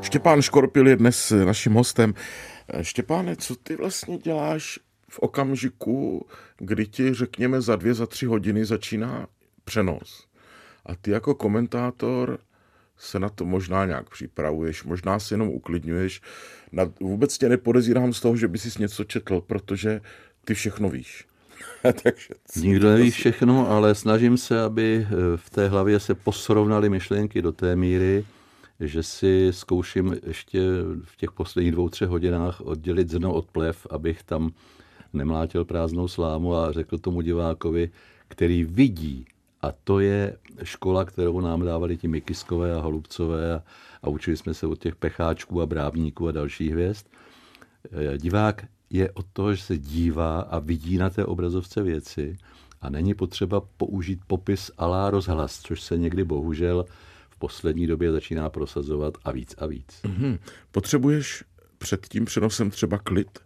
Štěpán 0.02 0.42
Škorpil 0.42 0.88
je 0.88 0.96
dnes 0.96 1.34
naším 1.46 1.74
hostem. 1.74 2.14
Štěpáne, 2.82 3.36
co 3.36 3.56
ty 3.56 3.76
vlastně 3.76 4.18
děláš 4.18 4.80
v 5.10 5.20
okamžiku, 5.20 6.26
kdy 6.58 6.86
ti, 6.86 7.14
řekněme, 7.14 7.62
za 7.62 7.76
dvě, 7.76 7.94
za 7.94 8.06
tři 8.06 8.26
hodiny 8.26 8.66
začíná 8.66 9.28
přenos? 9.64 10.28
A 10.86 10.96
ty 10.96 11.12
jako 11.12 11.36
komentátor 11.36 12.40
se 12.98 13.20
na 13.20 13.30
to 13.30 13.46
možná 13.46 13.86
nějak 13.86 14.10
připravuješ, 14.10 14.84
možná 14.84 15.20
si 15.20 15.34
jenom 15.34 15.48
uklidňuješ. 15.48 16.22
vůbec 17.00 17.38
tě 17.38 17.50
nepodezírám 17.50 18.14
z 18.14 18.22
toho, 18.22 18.36
že 18.36 18.48
by 18.48 18.58
si 18.58 18.82
něco 18.82 19.04
četl, 19.04 19.42
protože 19.42 20.02
ty 20.46 20.54
všechno 20.54 20.90
víš. 20.90 21.26
Takže 22.04 22.28
Nikdo 22.62 22.90
neví 22.90 23.12
všechno, 23.12 23.70
ale 23.70 23.96
snažím 23.96 24.38
se, 24.38 24.62
aby 24.62 25.08
eh, 25.10 25.38
v 25.38 25.50
té 25.50 25.68
hlavě 25.68 26.00
se 26.00 26.16
posrovnaly 26.16 26.90
myšlenky 26.90 27.42
do 27.42 27.52
té 27.52 27.76
míry, 27.76 28.26
že 28.80 29.04
si 29.04 29.48
zkouším 29.52 30.16
ještě 30.28 30.60
v 31.04 31.18
těch 31.18 31.32
posledních 31.32 31.72
dvou, 31.72 31.90
třech 31.90 32.10
hodinách 32.10 32.62
oddělit 32.62 33.10
zrno 33.10 33.34
od 33.34 33.46
plev, 33.46 33.88
abych 33.90 34.24
tam 34.24 34.52
nemlátil 35.14 35.66
prázdnou 35.66 36.08
slámu 36.08 36.56
a 36.56 36.72
řekl 36.72 36.98
tomu 36.98 37.22
divákovi, 37.22 37.92
který 38.28 38.64
vidí, 38.64 39.26
a 39.62 39.72
to 39.84 40.00
je 40.00 40.38
škola, 40.64 41.06
kterou 41.06 41.42
nám 41.42 41.66
dávali 41.66 41.98
ti 41.98 42.08
Mikiskové 42.08 42.76
a 42.76 42.80
Holubcové 42.80 43.54
a, 43.54 43.64
a 44.04 44.10
učili 44.10 44.38
jsme 44.38 44.54
se 44.54 44.68
od 44.68 44.80
těch 44.80 44.96
pecháčků 44.96 45.62
a 45.62 45.66
brávníků 45.66 46.28
a 46.28 46.32
dalších 46.32 46.72
hvězd. 46.72 47.06
Eh, 47.92 48.18
divák 48.18 48.66
je 48.90 49.12
od 49.12 49.26
toho, 49.34 49.56
že 49.56 49.62
se 49.62 49.78
dívá 49.78 50.40
a 50.40 50.60
vidí 50.60 50.98
na 50.98 51.10
té 51.10 51.26
obrazovce 51.26 51.84
věci 51.84 52.38
a 52.82 52.90
není 52.90 53.14
potřeba 53.14 53.62
použít 53.62 54.20
popis 54.28 54.72
alá 54.78 55.10
rozhlas, 55.10 55.60
což 55.60 55.82
se 55.82 55.98
někdy 55.98 56.24
bohužel 56.24 56.86
v 57.30 57.40
poslední 57.40 57.88
době 57.88 58.12
začíná 58.12 58.50
prosazovat 58.50 59.18
a 59.24 59.32
víc 59.32 59.56
a 59.58 59.66
víc. 59.66 60.02
Mm-hmm. 60.04 60.40
Potřebuješ 60.72 61.44
před 61.78 62.08
tím 62.08 62.26
přenosem 62.26 62.70
třeba 62.70 62.98
klid? 62.98 63.40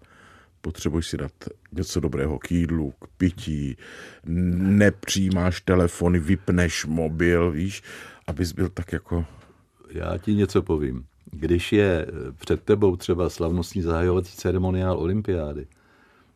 Potřebuješ 0.62 1.08
si 1.08 1.18
dát 1.18 1.32
něco 1.72 2.00
dobrého 2.00 2.40
k 2.40 2.52
jídlu, 2.52 2.92
k 2.92 3.08
pití, 3.18 3.78
nepřijímáš 4.26 5.62
telefony, 5.62 6.20
vypneš 6.20 6.86
mobil, 6.86 7.52
víš, 7.52 7.84
abys 8.28 8.52
byl 8.52 8.70
tak 8.70 8.94
jako... 8.94 9.26
Já 9.90 10.18
ti 10.18 10.36
něco 10.36 10.62
povím. 10.62 11.06
Když 11.32 11.74
je 11.74 12.06
eh, 12.08 12.32
před 12.32 12.64
tebou 12.64 12.96
třeba 12.96 13.30
slavnostní 13.30 13.82
zahajovací 13.82 14.38
ceremoniál 14.38 15.00
olympiády, 15.00 15.68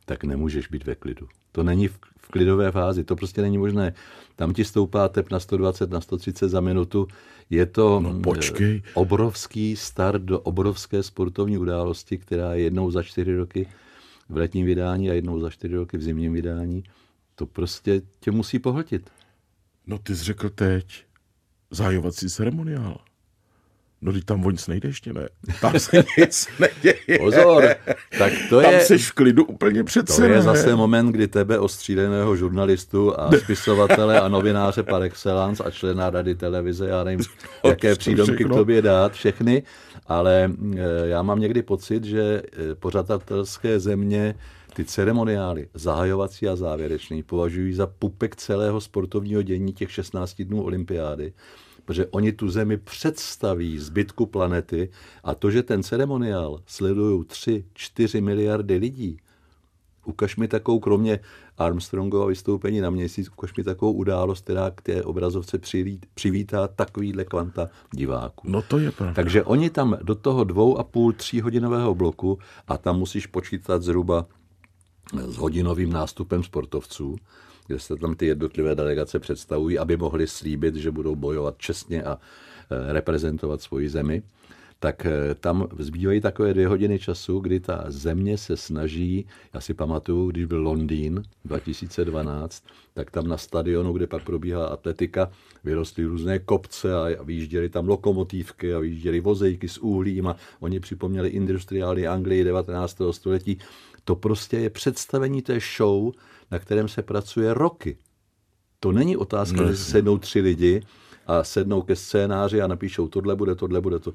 tak 0.05 0.23
nemůžeš 0.23 0.67
být 0.67 0.85
ve 0.85 0.95
klidu. 0.95 1.27
To 1.51 1.63
není 1.63 1.87
v, 1.87 1.99
v 2.17 2.27
klidové 2.27 2.71
fázi, 2.71 3.03
to 3.03 3.15
prostě 3.15 3.41
není 3.41 3.57
možné. 3.57 3.93
Tam 4.35 4.53
ti 4.53 4.65
stoupá 4.65 5.07
tep 5.07 5.31
na 5.31 5.39
120, 5.39 5.89
na 5.89 6.01
130 6.01 6.49
za 6.49 6.61
minutu. 6.61 7.07
Je 7.49 7.65
to 7.65 7.99
no, 7.99 8.19
počkej. 8.19 8.81
obrovský 8.93 9.75
start 9.75 10.21
do 10.21 10.39
obrovské 10.39 11.03
sportovní 11.03 11.57
události, 11.57 12.17
která 12.17 12.53
je 12.53 12.63
jednou 12.63 12.91
za 12.91 13.03
čtyři 13.03 13.35
roky 13.35 13.67
v 14.29 14.37
letním 14.37 14.65
vydání 14.65 15.09
a 15.09 15.13
jednou 15.13 15.39
za 15.39 15.49
čtyři 15.49 15.75
roky 15.75 15.97
v 15.97 16.01
zimním 16.01 16.33
vydání. 16.33 16.83
To 17.35 17.45
prostě 17.45 18.01
tě 18.19 18.31
musí 18.31 18.59
pohltit. 18.59 19.09
No 19.87 19.97
ty 19.97 20.15
jsi 20.15 20.23
řekl 20.23 20.49
teď 20.49 21.05
zahajovací 21.71 22.29
ceremoniál. 22.29 22.97
No, 24.05 24.13
teď 24.13 24.23
tam 24.23 24.45
o 24.45 24.51
nic 24.51 24.67
nejde 24.67 24.89
ještě, 24.89 25.13
ne? 25.13 25.29
Tam 25.61 25.79
se 25.79 26.03
nic 26.17 26.47
neděje. 26.59 27.19
Pozor, 27.19 27.75
tak 28.17 28.33
to 28.49 28.61
tam 28.61 28.71
je... 28.71 28.77
Tam 28.77 28.87
jsi 28.87 28.97
v 28.97 29.11
klidu 29.11 29.45
úplně 29.45 29.83
přece, 29.83 30.21
To 30.21 30.27
je 30.27 30.41
zase 30.41 30.75
moment, 30.75 31.11
kdy 31.11 31.27
tebe 31.27 31.59
ostříleného 31.59 32.35
žurnalistu 32.35 33.19
a 33.19 33.31
spisovatele 33.31 34.21
a 34.21 34.27
novináře 34.27 34.83
par 34.83 35.03
excellence 35.03 35.63
a 35.63 35.71
člena 35.71 36.09
rady 36.09 36.35
televize, 36.35 36.87
já 36.87 37.03
nevím, 37.03 37.19
jaké 37.63 37.95
přídomky 37.95 38.43
k 38.43 38.49
tobě 38.49 38.81
dát, 38.81 39.13
všechny, 39.13 39.63
ale 40.07 40.51
eh, 40.75 40.77
já 41.03 41.21
mám 41.21 41.39
někdy 41.39 41.61
pocit, 41.61 42.03
že 42.03 42.41
eh, 42.53 42.75
pořadatelské 42.75 43.79
země 43.79 44.35
ty 44.73 44.85
ceremoniály, 44.85 45.67
zahajovací 45.73 46.47
a 46.47 46.55
závěrečný, 46.55 47.23
považují 47.23 47.73
za 47.73 47.87
pupek 47.87 48.35
celého 48.35 48.81
sportovního 48.81 49.41
dění 49.41 49.73
těch 49.73 49.91
16 49.91 50.41
dnů 50.41 50.63
olympiády 50.63 51.33
protože 51.85 52.05
oni 52.05 52.31
tu 52.31 52.49
zemi 52.49 52.77
představí 52.77 53.79
zbytku 53.79 54.25
planety 54.25 54.89
a 55.23 55.35
to, 55.35 55.51
že 55.51 55.63
ten 55.63 55.83
ceremoniál 55.83 56.61
sledují 56.65 57.23
3-4 57.23 58.23
miliardy 58.23 58.77
lidí, 58.77 59.19
ukaž 60.05 60.35
mi 60.35 60.47
takovou, 60.47 60.79
kromě 60.79 61.19
Armstrongova 61.57 62.25
vystoupení 62.25 62.81
na 62.81 62.89
měsíc, 62.89 63.29
ukaž 63.29 63.55
mi 63.55 63.63
takovou 63.63 63.91
událost, 63.91 64.43
která 64.43 64.71
k 64.71 64.81
té 64.81 65.03
obrazovce 65.03 65.59
přivítá 66.13 66.67
takovýhle 66.67 67.25
kvanta 67.25 67.69
diváků. 67.91 68.49
No 68.49 68.61
to 68.61 68.79
je 68.79 68.91
pravda. 68.91 69.13
Takže 69.13 69.43
oni 69.43 69.69
tam 69.69 69.97
do 70.01 70.15
toho 70.15 70.43
dvou 70.43 70.77
a 70.77 70.83
půl, 70.83 71.13
tří 71.13 71.41
hodinového 71.41 71.95
bloku 71.95 72.39
a 72.67 72.77
tam 72.77 72.99
musíš 72.99 73.27
počítat 73.27 73.81
zhruba 73.81 74.25
s 75.13 75.37
hodinovým 75.37 75.93
nástupem 75.93 76.43
sportovců, 76.43 77.15
kde 77.67 77.79
se 77.79 77.95
tam 77.95 78.15
ty 78.15 78.25
jednotlivé 78.25 78.75
delegace 78.75 79.19
představují, 79.19 79.79
aby 79.79 79.97
mohli 79.97 80.27
slíbit, 80.27 80.75
že 80.75 80.91
budou 80.91 81.15
bojovat 81.15 81.55
čestně 81.57 82.03
a 82.03 82.17
e, 82.69 82.93
reprezentovat 82.93 83.61
svoji 83.61 83.89
zemi, 83.89 84.23
tak 84.79 85.05
e, 85.05 85.35
tam 85.35 85.67
zbývají 85.79 86.21
takové 86.21 86.53
dvě 86.53 86.67
hodiny 86.67 86.99
času, 86.99 87.39
kdy 87.39 87.59
ta 87.59 87.83
země 87.87 88.37
se 88.37 88.57
snaží, 88.57 89.25
já 89.53 89.61
si 89.61 89.73
pamatuju, 89.73 90.31
když 90.31 90.45
byl 90.45 90.63
Londýn 90.63 91.23
2012, 91.45 92.63
tak 92.93 93.11
tam 93.11 93.27
na 93.27 93.37
stadionu, 93.37 93.93
kde 93.93 94.07
pak 94.07 94.23
probíhala 94.23 94.67
atletika, 94.67 95.31
vyrostly 95.63 96.05
různé 96.05 96.39
kopce 96.39 96.95
a 96.95 97.23
vyjížděly 97.23 97.69
tam 97.69 97.87
lokomotívky 97.87 98.73
a 98.73 98.79
vyjížděly 98.79 99.19
vozejky 99.19 99.69
s 99.69 99.77
uhlím 99.77 100.27
a 100.27 100.35
oni 100.59 100.79
připomněli 100.79 101.29
industriály 101.29 102.07
Anglii 102.07 102.43
19. 102.43 102.97
století. 103.11 103.57
To 104.03 104.15
prostě 104.15 104.57
je 104.57 104.69
představení 104.69 105.41
té 105.41 105.59
show, 105.77 106.11
na 106.51 106.59
kterém 106.59 106.87
se 106.87 107.01
pracuje 107.01 107.53
roky. 107.53 107.97
To 108.79 108.91
není 108.91 109.17
otázka, 109.17 109.61
no, 109.61 109.71
že 109.71 109.77
sednou 109.77 110.17
tři 110.17 110.41
lidi 110.41 110.81
a 111.27 111.43
sednou 111.43 111.81
ke 111.81 111.95
scénáři 111.95 112.61
a 112.61 112.67
napíšou 112.67 113.07
tohle 113.07 113.35
bude, 113.35 113.55
tohle 113.55 113.81
bude 113.81 113.99
to. 113.99 114.13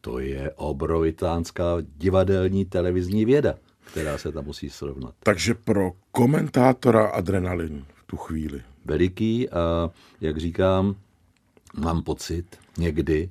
To 0.00 0.18
je 0.18 0.52
obrovitánská 0.56 1.76
divadelní 1.96 2.64
televizní 2.64 3.24
věda, 3.24 3.54
která 3.92 4.18
se 4.18 4.32
tam 4.32 4.44
musí 4.44 4.70
srovnat. 4.70 5.14
Takže 5.22 5.54
pro 5.54 5.92
komentátora 6.12 7.06
adrenalin 7.06 7.84
v 7.94 8.04
tu 8.06 8.16
chvíli. 8.16 8.62
Veliký 8.84 9.48
a 9.48 9.90
jak 10.20 10.36
říkám, 10.38 10.96
mám 11.74 12.02
pocit 12.02 12.46
někdy, 12.78 13.30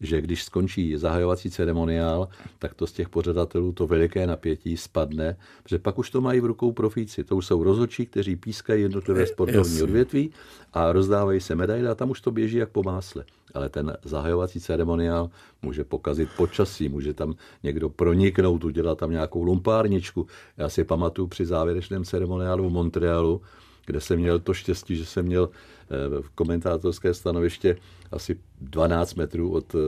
že 0.00 0.20
když 0.20 0.44
skončí 0.44 0.96
zahajovací 0.96 1.50
ceremoniál, 1.50 2.28
tak 2.58 2.74
to 2.74 2.86
z 2.86 2.92
těch 2.92 3.08
pořadatelů 3.08 3.72
to 3.72 3.86
veliké 3.86 4.26
napětí 4.26 4.76
spadne, 4.76 5.36
že 5.68 5.78
pak 5.78 5.98
už 5.98 6.10
to 6.10 6.20
mají 6.20 6.40
v 6.40 6.44
rukou 6.44 6.72
profíci. 6.72 7.24
To 7.24 7.36
už 7.36 7.46
jsou 7.46 7.62
rozhodčí, 7.62 8.06
kteří 8.06 8.36
pískají 8.36 8.82
jednotlivé 8.82 9.26
sportovní 9.26 9.82
odvětví 9.82 10.30
a 10.72 10.92
rozdávají 10.92 11.40
se 11.40 11.54
medaile 11.54 11.90
a 11.90 11.94
tam 11.94 12.10
už 12.10 12.20
to 12.20 12.30
běží 12.30 12.56
jak 12.56 12.68
po 12.68 12.82
másle. 12.82 13.24
Ale 13.54 13.68
ten 13.68 13.96
zahajovací 14.04 14.60
ceremoniál 14.60 15.30
může 15.62 15.84
pokazit 15.84 16.28
počasí, 16.36 16.88
může 16.88 17.14
tam 17.14 17.34
někdo 17.62 17.88
proniknout, 17.88 18.64
udělat 18.64 18.98
tam 18.98 19.10
nějakou 19.10 19.44
lumpárničku. 19.44 20.26
Já 20.56 20.68
si 20.68 20.84
pamatuju 20.84 21.28
při 21.28 21.46
závěrečném 21.46 22.04
ceremoniálu 22.04 22.68
v 22.68 22.72
Montrealu, 22.72 23.40
kde 23.86 24.00
jsem 24.00 24.18
měl 24.18 24.38
to 24.38 24.54
štěstí, 24.54 24.96
že 24.96 25.06
jsem 25.06 25.26
měl 25.26 25.50
eh, 25.50 26.22
komentátorské 26.34 27.14
stanoviště 27.14 27.76
asi 28.12 28.38
12 28.60 29.14
metrů 29.14 29.52
od 29.52 29.74
eh, 29.74 29.78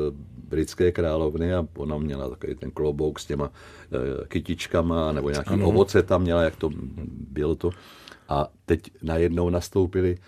britské 0.49 0.93
královny 0.93 1.55
a 1.55 1.69
ona 1.77 1.99
měla 1.99 2.31
takový 2.31 2.55
ten 2.55 2.71
klobouk 2.71 3.21
s 3.21 3.27
těma 3.27 3.51
eh, 3.51 4.27
kytičkama 4.29 5.13
nebo 5.13 5.31
nějaký 5.31 5.51
ano. 5.51 5.69
ovoce 5.69 6.03
tam 6.03 6.23
měla, 6.23 6.43
jak 6.43 6.57
to 6.57 6.71
bylo 7.31 7.55
to. 7.55 7.71
A 8.29 8.49
teď 8.67 8.91
najednou 9.03 9.51
nastoupili 9.51 10.19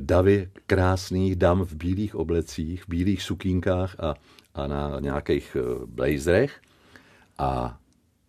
davy 0.00 0.48
krásných 0.66 1.36
dam 1.36 1.64
v 1.64 1.74
bílých 1.74 2.14
oblecích, 2.14 2.84
v 2.84 2.88
bílých 2.88 3.22
sukínkách 3.22 3.96
a, 4.00 4.14
a 4.54 4.66
na 4.66 5.00
nějakých 5.00 5.56
blazerech 5.86 6.60
a 7.38 7.78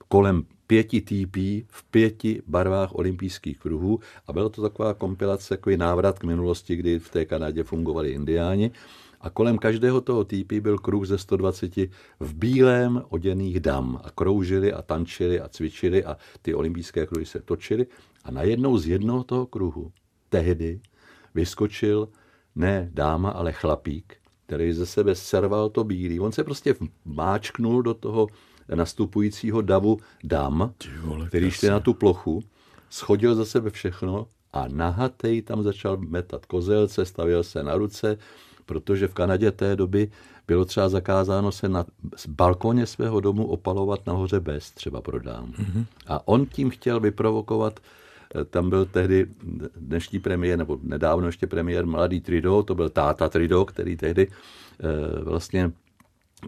kolem 0.07 0.45
pěti 0.67 1.01
TP 1.01 1.35
v 1.67 1.83
pěti 1.91 2.41
barvách 2.47 2.95
olympijských 2.95 3.59
kruhů 3.59 3.99
a 4.27 4.33
byla 4.33 4.49
to 4.49 4.61
taková 4.61 4.93
kompilace, 4.93 5.49
takový 5.49 5.77
návrat 5.77 6.19
k 6.19 6.23
minulosti, 6.23 6.75
kdy 6.75 6.99
v 6.99 7.09
té 7.09 7.25
Kanadě 7.25 7.63
fungovali 7.63 8.11
indiáni 8.11 8.71
a 9.21 9.29
kolem 9.29 9.57
každého 9.57 10.01
toho 10.01 10.23
TP 10.23 10.53
byl 10.61 10.77
kruh 10.77 11.05
ze 11.05 11.17
120 11.17 11.75
v 12.19 12.33
bílém 12.33 13.03
oděných 13.09 13.59
dam 13.59 14.01
a 14.03 14.11
kroužili 14.11 14.73
a 14.73 14.81
tančili 14.81 15.39
a 15.41 15.49
cvičili 15.49 16.05
a 16.05 16.17
ty 16.41 16.53
olympijské 16.53 17.05
kruhy 17.05 17.25
se 17.25 17.39
točily 17.39 17.87
a 18.23 18.31
najednou 18.31 18.77
z 18.77 18.87
jednoho 18.87 19.23
toho 19.23 19.45
kruhu 19.45 19.91
tehdy 20.29 20.79
vyskočil 21.35 22.09
ne 22.55 22.89
dáma, 22.93 23.29
ale 23.29 23.51
chlapík, 23.51 24.17
který 24.45 24.73
ze 24.73 24.85
sebe 24.85 25.15
serval 25.15 25.69
to 25.69 25.83
bílý. 25.83 26.19
On 26.19 26.31
se 26.31 26.43
prostě 26.43 26.75
máčknul 27.05 27.81
do 27.81 27.93
toho 27.93 28.27
nastupujícího 28.75 29.61
davu 29.61 29.97
dam, 30.23 30.73
který 31.27 31.51
šli 31.51 31.69
na 31.69 31.79
tu 31.79 31.93
plochu, 31.93 32.43
schodil 32.89 33.35
za 33.35 33.45
sebe 33.45 33.69
všechno 33.69 34.27
a 34.53 34.67
nahatej 34.67 35.41
tam 35.41 35.63
začal 35.63 35.97
metat 35.97 36.45
kozelce, 36.45 37.05
stavil 37.05 37.43
se 37.43 37.63
na 37.63 37.75
ruce, 37.75 38.17
protože 38.65 39.07
v 39.07 39.13
Kanadě 39.13 39.51
té 39.51 39.75
doby 39.75 40.11
bylo 40.47 40.65
třeba 40.65 40.89
zakázáno 40.89 41.51
se 41.51 41.69
na 41.69 41.85
balkoně 42.27 42.85
svého 42.85 43.19
domu 43.19 43.47
opalovat 43.47 44.07
nahoře 44.07 44.39
bez, 44.39 44.71
třeba 44.71 45.01
pro 45.01 45.19
dám. 45.19 45.51
Mm-hmm. 45.51 45.85
A 46.07 46.27
on 46.27 46.45
tím 46.45 46.69
chtěl 46.69 46.99
vyprovokovat 46.99 47.79
eh, 48.35 48.45
tam 48.45 48.69
byl 48.69 48.85
tehdy 48.85 49.27
dnešní 49.75 50.19
premiér, 50.19 50.57
nebo 50.59 50.79
nedávno 50.83 51.27
ještě 51.27 51.47
premiér 51.47 51.85
mladý 51.85 52.21
Trido, 52.21 52.63
to 52.63 52.75
byl 52.75 52.89
táta 52.89 53.29
Trido, 53.29 53.65
který 53.65 53.97
tehdy 53.97 54.27
e, 54.27 55.23
vlastně 55.23 55.71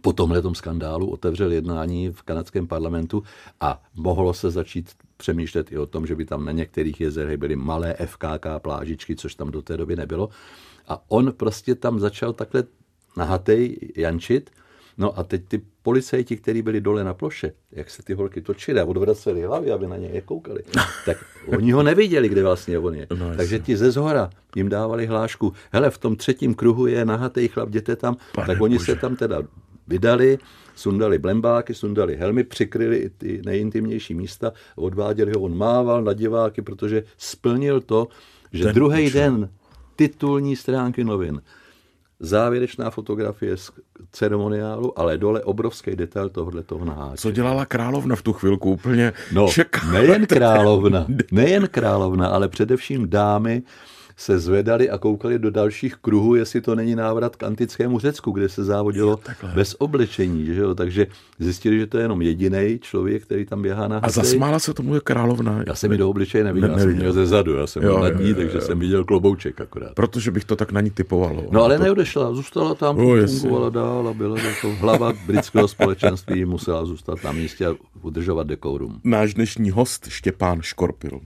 po 0.02 0.14
tomhle 0.14 0.42
skandálu 0.54 1.10
otevřel 1.10 1.52
jednání 1.52 2.10
v 2.10 2.22
kanadském 2.22 2.68
parlamentu 2.68 3.24
a 3.60 3.84
mohlo 3.96 4.34
se 4.34 4.52
začít 4.52 4.92
přemýšlet 5.18 5.72
i 5.72 5.78
o 5.78 5.86
tom, 5.86 6.08
že 6.08 6.16
by 6.16 6.26
tam 6.26 6.46
na 6.46 6.52
některých 6.52 7.02
jezerech 7.02 7.38
byly 7.38 7.56
malé 7.56 7.96
FKK 8.06 8.46
plážičky, 8.58 9.16
což 9.16 9.36
tam 9.36 9.52
do 9.52 9.62
té 9.62 9.78
doby 9.78 9.96
nebylo. 9.96 10.30
A 10.88 11.04
on 11.08 11.34
prostě 11.34 11.76
tam 11.76 12.00
začal 12.00 12.34
takhle 12.34 12.64
nahatej 13.18 13.78
jančit, 13.96 14.50
No 15.00 15.20
a 15.20 15.24
teď 15.24 15.42
ty 15.48 15.62
policajti, 15.84 16.38
kteří 16.38 16.62
byli 16.62 16.82
dole 16.82 17.04
na 17.04 17.14
ploše, 17.14 17.52
jak 17.72 17.90
se 17.90 18.04
ty 18.04 18.14
holky 18.14 18.42
točily 18.42 18.80
a 18.80 18.86
odvraceli 18.86 19.42
hlavy, 19.42 19.72
aby 19.72 19.88
na 19.88 19.98
něj 19.98 20.22
koukali, 20.26 20.64
tak 21.06 21.18
oni 21.58 21.72
ho 21.72 21.84
neviděli, 21.84 22.30
kde 22.30 22.44
vlastně 22.44 22.80
on 22.80 22.96
je. 22.96 23.08
No, 23.18 23.36
Takže 23.38 23.60
ti 23.60 23.78
ze 23.78 23.92
zhora 23.92 24.30
jim 24.56 24.70
dávali 24.70 25.06
hlášku, 25.06 25.54
hele, 25.72 25.90
v 25.90 25.98
tom 25.98 26.16
třetím 26.16 26.54
kruhu 26.54 26.88
je 26.88 27.06
nahatej 27.06 27.48
chlap, 27.48 27.70
jděte 27.70 27.96
tam, 27.96 28.18
Pane 28.36 28.48
tak 28.48 28.62
oni 28.62 28.76
Bože. 28.78 28.86
se 28.86 28.96
tam 28.96 29.16
teda 29.16 29.44
vydali, 29.88 30.38
sundali 30.76 31.20
blembáky, 31.20 31.74
sundali 31.74 32.16
helmy, 32.16 32.44
přikryli 32.44 32.98
i 32.98 33.10
ty 33.10 33.42
nejintimnější 33.46 34.14
místa, 34.14 34.52
odváděli 34.76 35.32
ho, 35.36 35.42
on 35.42 35.58
mával 35.58 36.04
na 36.04 36.14
diváky, 36.14 36.62
protože 36.62 37.04
splnil 37.18 37.82
to, 37.82 38.08
že 38.52 38.64
Ten 38.64 38.76
druhý 38.76 39.10
den 39.10 39.50
titulní 39.96 40.56
stránky 40.56 41.04
novin, 41.04 41.42
závěrečná 42.20 42.90
fotografie 42.90 43.58
z 43.58 43.72
ceremoniálu, 44.12 45.00
ale 45.00 45.18
dole 45.18 45.44
obrovský 45.44 45.96
detail 45.96 46.30
tohle 46.30 46.64
toho 46.64 46.86
naháče. 46.86 47.22
Co 47.22 47.32
dělala 47.32 47.66
královna 47.66 48.16
v 48.16 48.22
tu 48.22 48.34
chvilku? 48.34 48.72
Úplně 48.72 49.14
no, 49.32 49.48
nejen 49.92 50.26
královna, 50.26 51.06
nejen 51.32 51.68
královna, 51.68 52.28
ale 52.28 52.48
především 52.48 53.10
dámy 53.10 53.64
se 54.18 54.40
zvedali 54.40 54.90
a 54.90 54.98
koukali 54.98 55.40
do 55.40 55.52
dalších 55.52 55.96
kruhů, 55.96 56.36
jestli 56.36 56.62
to 56.62 56.76
není 56.76 56.96
návrat 56.96 57.36
k 57.36 57.44
antickému 57.44 58.00
Řecku, 58.00 58.32
kde 58.32 58.50
se 58.50 58.64
závodilo 58.64 59.20
bez 59.56 59.76
oblečení. 59.80 60.46
Že 60.46 60.62
jo? 60.62 60.76
Takže 60.76 61.08
zjistili, 61.40 61.80
že 61.80 61.88
to 61.88 61.98
je 61.98 62.04
jenom 62.04 62.22
jediný 62.22 62.80
člověk, 62.82 63.24
který 63.24 63.46
tam 63.46 63.62
běhá 63.62 63.88
na 63.88 63.98
A 63.98 64.10
zasmála 64.10 64.60
se 64.60 64.74
tomu 64.74 64.96
je 64.96 65.02
královna. 65.02 65.64
Já 65.68 65.76
jsem 65.76 65.90
mi 65.90 65.98
do 65.98 66.10
obličeje 66.10 66.44
neviděl, 66.44 66.70
ne, 66.70 66.76
já 66.76 66.80
jsem 66.80 66.96
měl 66.96 67.14
ze 67.14 67.26
zadu, 67.26 67.54
já 67.54 67.68
jsem 67.68 67.84
jo, 67.84 67.90
byl 67.90 68.04
nad 68.04 68.20
ní, 68.20 68.30
jo, 68.30 68.36
takže 68.36 68.58
jo. 68.58 68.62
jsem 68.62 68.80
viděl 68.80 69.04
klobouček 69.04 69.62
akorát. 69.62 69.94
Protože 69.94 70.32
bych 70.32 70.46
to 70.46 70.56
tak 70.56 70.72
na 70.72 70.82
ní 70.82 70.90
typoval. 70.90 71.44
No 71.52 71.64
ale 71.64 71.78
to... 71.78 71.84
neodešla, 71.84 72.34
zůstala 72.34 72.76
tam, 72.76 73.00
oh, 73.00 73.26
fungovala 73.26 73.70
dál 73.70 74.08
a 74.08 74.14
byla 74.14 74.36
to 74.62 74.76
hlava 74.76 75.14
britského 75.28 75.68
společenství, 75.68 76.46
musela 76.46 76.86
zůstat 76.86 77.24
na 77.24 77.32
místě 77.32 77.68
a 77.68 77.76
udržovat 78.02 78.48
dekorum. 78.48 79.00
Náš 79.04 79.34
dnešní 79.34 79.72
host 79.72 80.08
Štěpán 80.10 80.62
Škorpil. 80.62 81.20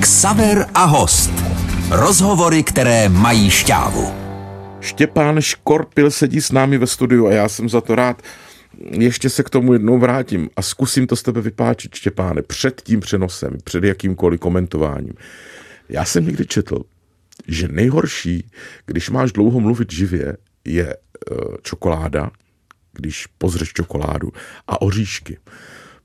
Ksaver 0.00 0.66
a 0.74 0.84
host. 0.84 1.53
Rozhovory, 1.96 2.62
které 2.62 3.08
mají 3.08 3.50
šťávu. 3.50 4.14
Štěpán 4.80 5.40
Škorpil 5.40 6.10
sedí 6.10 6.40
s 6.40 6.52
námi 6.52 6.78
ve 6.78 6.86
studiu 6.86 7.26
a 7.26 7.32
já 7.32 7.48
jsem 7.48 7.68
za 7.68 7.80
to 7.80 7.94
rád. 7.94 8.22
Ještě 8.90 9.30
se 9.30 9.42
k 9.42 9.50
tomu 9.50 9.72
jednou 9.72 9.98
vrátím 9.98 10.50
a 10.56 10.62
zkusím 10.62 11.06
to 11.06 11.16
z 11.16 11.22
tebe 11.22 11.40
vypáčit, 11.40 11.94
Štěpáne, 11.94 12.42
před 12.42 12.82
tím 12.82 13.00
přenosem, 13.00 13.56
před 13.64 13.84
jakýmkoliv 13.84 14.40
komentováním. 14.40 15.12
Já 15.88 16.04
jsem 16.04 16.26
někdy 16.26 16.46
četl, 16.46 16.82
že 17.48 17.68
nejhorší, 17.68 18.50
když 18.86 19.10
máš 19.10 19.32
dlouho 19.32 19.60
mluvit 19.60 19.92
živě, 19.92 20.36
je 20.64 20.88
e, 20.88 20.96
čokoláda, 21.62 22.30
když 22.92 23.26
pozřeš 23.26 23.72
čokoládu 23.72 24.32
a 24.66 24.82
oříšky. 24.82 25.38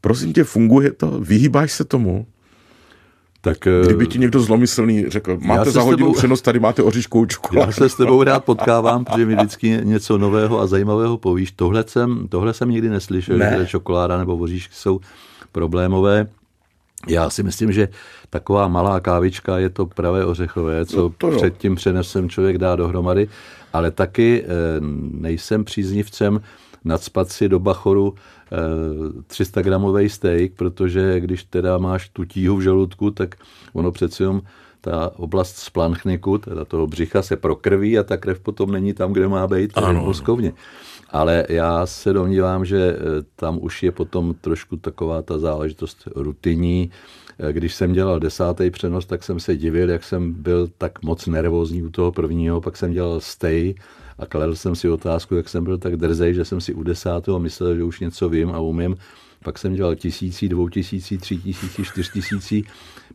Prosím 0.01 0.33
tě, 0.33 0.43
funguje 0.43 0.91
to? 0.91 1.19
Vyhýbáš 1.19 1.71
se 1.71 1.85
tomu? 1.85 2.27
Tak, 3.41 3.67
eh, 3.67 3.85
Kdyby 3.85 4.07
ti 4.07 4.19
někdo 4.19 4.39
zlomyslný 4.39 5.09
řekl, 5.09 5.37
máte 5.41 5.71
za 5.71 5.81
hodinu 5.81 6.07
tebou, 6.07 6.13
přenos, 6.13 6.41
tady 6.41 6.59
máte 6.59 6.83
oříškovou 6.83 7.25
čokoládu. 7.25 7.67
Já 7.67 7.71
se 7.71 7.89
s 7.89 7.95
tebou 7.95 8.23
rád 8.23 8.43
potkávám, 8.45 9.05
protože 9.05 9.25
mi 9.25 9.35
vždycky 9.35 9.79
něco 9.83 10.17
nového 10.17 10.59
a 10.59 10.67
zajímavého 10.67 11.17
povíš. 11.17 11.51
Tohle 11.51 11.83
jsem, 11.87 12.27
tohle 12.29 12.53
jsem 12.53 12.69
nikdy 12.69 12.89
neslyšel, 12.89 13.37
ne. 13.37 13.55
že 13.59 13.67
čokoláda 13.67 14.17
nebo 14.17 14.37
oříšky 14.37 14.73
jsou 14.75 14.99
problémové. 15.51 16.27
Já 17.07 17.29
si 17.29 17.43
myslím, 17.43 17.71
že 17.71 17.87
taková 18.29 18.67
malá 18.67 18.99
kávička 18.99 19.57
je 19.57 19.69
to 19.69 19.85
pravé 19.85 20.25
ořechové, 20.25 20.85
co 20.85 20.97
no 20.97 21.09
to 21.17 21.37
před 21.37 21.57
tím 21.57 21.75
přenesem 21.75 22.29
člověk 22.29 22.57
dá 22.57 22.75
dohromady, 22.75 23.27
ale 23.73 23.91
taky 23.91 24.43
eh, 24.43 24.47
nejsem 25.11 25.63
příznivcem 25.63 26.41
nadspat 26.83 27.29
si 27.29 27.49
do 27.49 27.59
bachoru 27.59 28.15
300 29.27 29.61
gramový 29.61 30.09
steak, 30.09 30.51
protože 30.53 31.19
když 31.19 31.43
teda 31.43 31.77
máš 31.77 32.09
tu 32.09 32.25
tíhu 32.25 32.55
v 32.55 32.61
žaludku, 32.61 33.11
tak 33.11 33.35
ono 33.73 33.91
přeci 33.91 34.23
jenom 34.23 34.41
ta 34.81 35.11
oblast 35.15 35.57
splanchniku, 35.57 36.37
teda 36.37 36.65
toho 36.65 36.87
břicha 36.87 37.21
se 37.21 37.35
prokrví 37.35 37.99
a 37.99 38.03
ta 38.03 38.17
krev 38.17 38.39
potom 38.39 38.71
není 38.71 38.93
tam, 38.93 39.13
kde 39.13 39.27
má 39.27 39.47
být, 39.47 39.73
tedy 39.73 39.87
v 39.87 39.93
mozkovně. 39.93 40.53
Ale 41.09 41.45
já 41.49 41.85
se 41.85 42.13
domnívám, 42.13 42.65
že 42.65 42.77
eh, 42.77 42.97
tam 43.35 43.59
už 43.61 43.83
je 43.83 43.91
potom 43.91 44.33
trošku 44.41 44.77
taková 44.77 45.21
ta 45.21 45.37
záležitost 45.37 46.07
rutinní. 46.15 46.91
Eh, 47.39 47.53
když 47.53 47.75
jsem 47.75 47.93
dělal 47.93 48.19
desátý 48.19 48.69
přenos, 48.69 49.05
tak 49.05 49.23
jsem 49.23 49.39
se 49.39 49.57
divil, 49.57 49.89
jak 49.89 50.03
jsem 50.03 50.33
byl 50.33 50.69
tak 50.77 51.03
moc 51.03 51.27
nervózní 51.27 51.83
u 51.83 51.89
toho 51.89 52.11
prvního, 52.11 52.61
pak 52.61 52.77
jsem 52.77 52.91
dělal 52.91 53.19
stay 53.19 53.75
a 54.19 54.25
kladl 54.25 54.55
jsem 54.55 54.75
si 54.75 54.89
otázku, 54.89 55.35
jak 55.35 55.49
jsem 55.49 55.63
byl 55.63 55.77
tak 55.77 55.95
drzej, 55.95 56.33
že 56.33 56.45
jsem 56.45 56.61
si 56.61 56.73
u 56.73 56.83
desátého 56.83 57.39
myslel, 57.39 57.75
že 57.75 57.83
už 57.83 57.99
něco 57.99 58.29
vím 58.29 58.49
a 58.49 58.59
umím. 58.59 58.97
Pak 59.43 59.57
jsem 59.57 59.75
dělal 59.75 59.95
tisící, 59.95 60.49
dvou 60.49 60.69
tisící, 60.69 61.17
tři 61.17 61.37
tisící, 61.37 61.83
čtyř 61.83 62.11
tisící, 62.11 62.65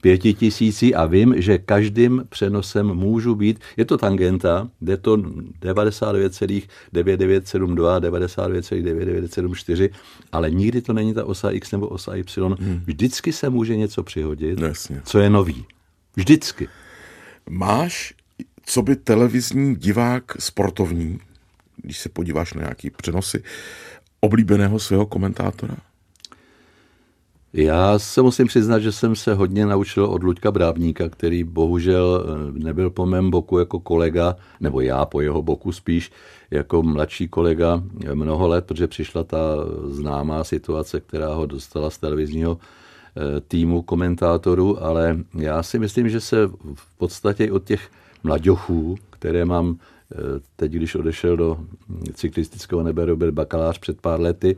pěti 0.01 0.35
tisící 0.35 0.95
a 0.95 1.07
vím, 1.07 1.35
že 1.37 1.59
každým 1.59 2.25
přenosem 2.29 2.87
můžu 2.87 3.35
být, 3.35 3.61
je 3.77 3.85
to 3.85 3.99
tangenta, 3.99 4.69
jde 4.81 4.97
to 4.97 5.17
99,9972, 5.17 6.63
99,9974, 6.93 9.91
ale 10.33 10.51
nikdy 10.51 10.83
to 10.83 10.93
není 10.93 11.15
ta 11.15 11.25
osa 11.25 11.51
X 11.51 11.73
nebo 11.73 11.89
osa 11.89 12.15
Y. 12.15 12.55
Hmm. 12.61 12.83
Vždycky 12.87 13.33
se 13.33 13.51
může 13.51 13.77
něco 13.77 14.03
přihodit, 14.03 14.61
Jasně. 14.61 15.03
co 15.05 15.19
je 15.19 15.31
nový. 15.31 15.65
Vždycky. 16.17 16.69
Máš 17.51 18.15
co 18.67 18.83
by 18.83 18.97
televizní 18.97 19.77
divák 19.77 20.25
sportovní, 20.39 21.19
když 21.77 21.99
se 21.99 22.09
podíváš 22.09 22.55
na 22.55 22.63
nějaký 22.63 22.91
přenosy, 22.91 23.43
oblíbeného 24.21 24.79
svého 24.79 25.07
komentátora? 25.07 25.77
Já 27.57 27.99
se 27.99 28.23
musím 28.23 28.47
přiznat, 28.47 28.79
že 28.79 28.93
jsem 28.93 29.17
se 29.17 29.35
hodně 29.35 29.67
naučil 29.67 30.05
od 30.05 30.23
Luďka 30.23 30.51
Brávníka, 30.51 31.09
který 31.09 31.45
bohužel 31.45 32.25
eh, 32.25 32.59
nebyl 32.65 32.91
po 32.91 33.07
mém 33.07 33.31
boku 33.31 33.59
jako 33.59 33.81
kolega, 33.81 34.37
nebo 34.61 34.81
já 34.81 35.05
po 35.05 35.21
jeho 35.21 35.43
boku 35.43 35.73
spíš, 35.73 36.13
jako 36.51 36.83
mladší 36.83 37.29
kolega 37.29 37.83
mnoho 38.15 38.49
let, 38.49 38.65
protože 38.65 38.87
přišla 38.87 39.25
ta 39.25 39.39
známá 39.89 40.45
situace, 40.45 41.01
která 41.01 41.35
ho 41.35 41.47
dostala 41.47 41.91
z 41.91 41.99
televizního 41.99 42.59
eh, 42.59 43.41
týmu 43.41 43.83
komentátorů, 43.83 44.85
ale 44.85 45.19
já 45.39 45.63
si 45.63 45.79
myslím, 45.79 46.09
že 46.09 46.21
se 46.21 46.47
v 46.75 46.97
podstatě 46.99 47.53
od 47.53 47.65
těch 47.65 47.91
mladěchů, 48.25 48.97
které 49.11 49.45
mám 49.45 49.77
eh, 50.13 50.17
teď, 50.57 50.73
když 50.73 50.95
odešel 50.95 51.37
do 51.37 51.59
cyklistického 52.15 52.83
nebe 52.83 53.05
Robert 53.05 53.33
Bakalář 53.33 53.79
před 53.79 54.01
pár 54.01 54.21
lety, 54.21 54.57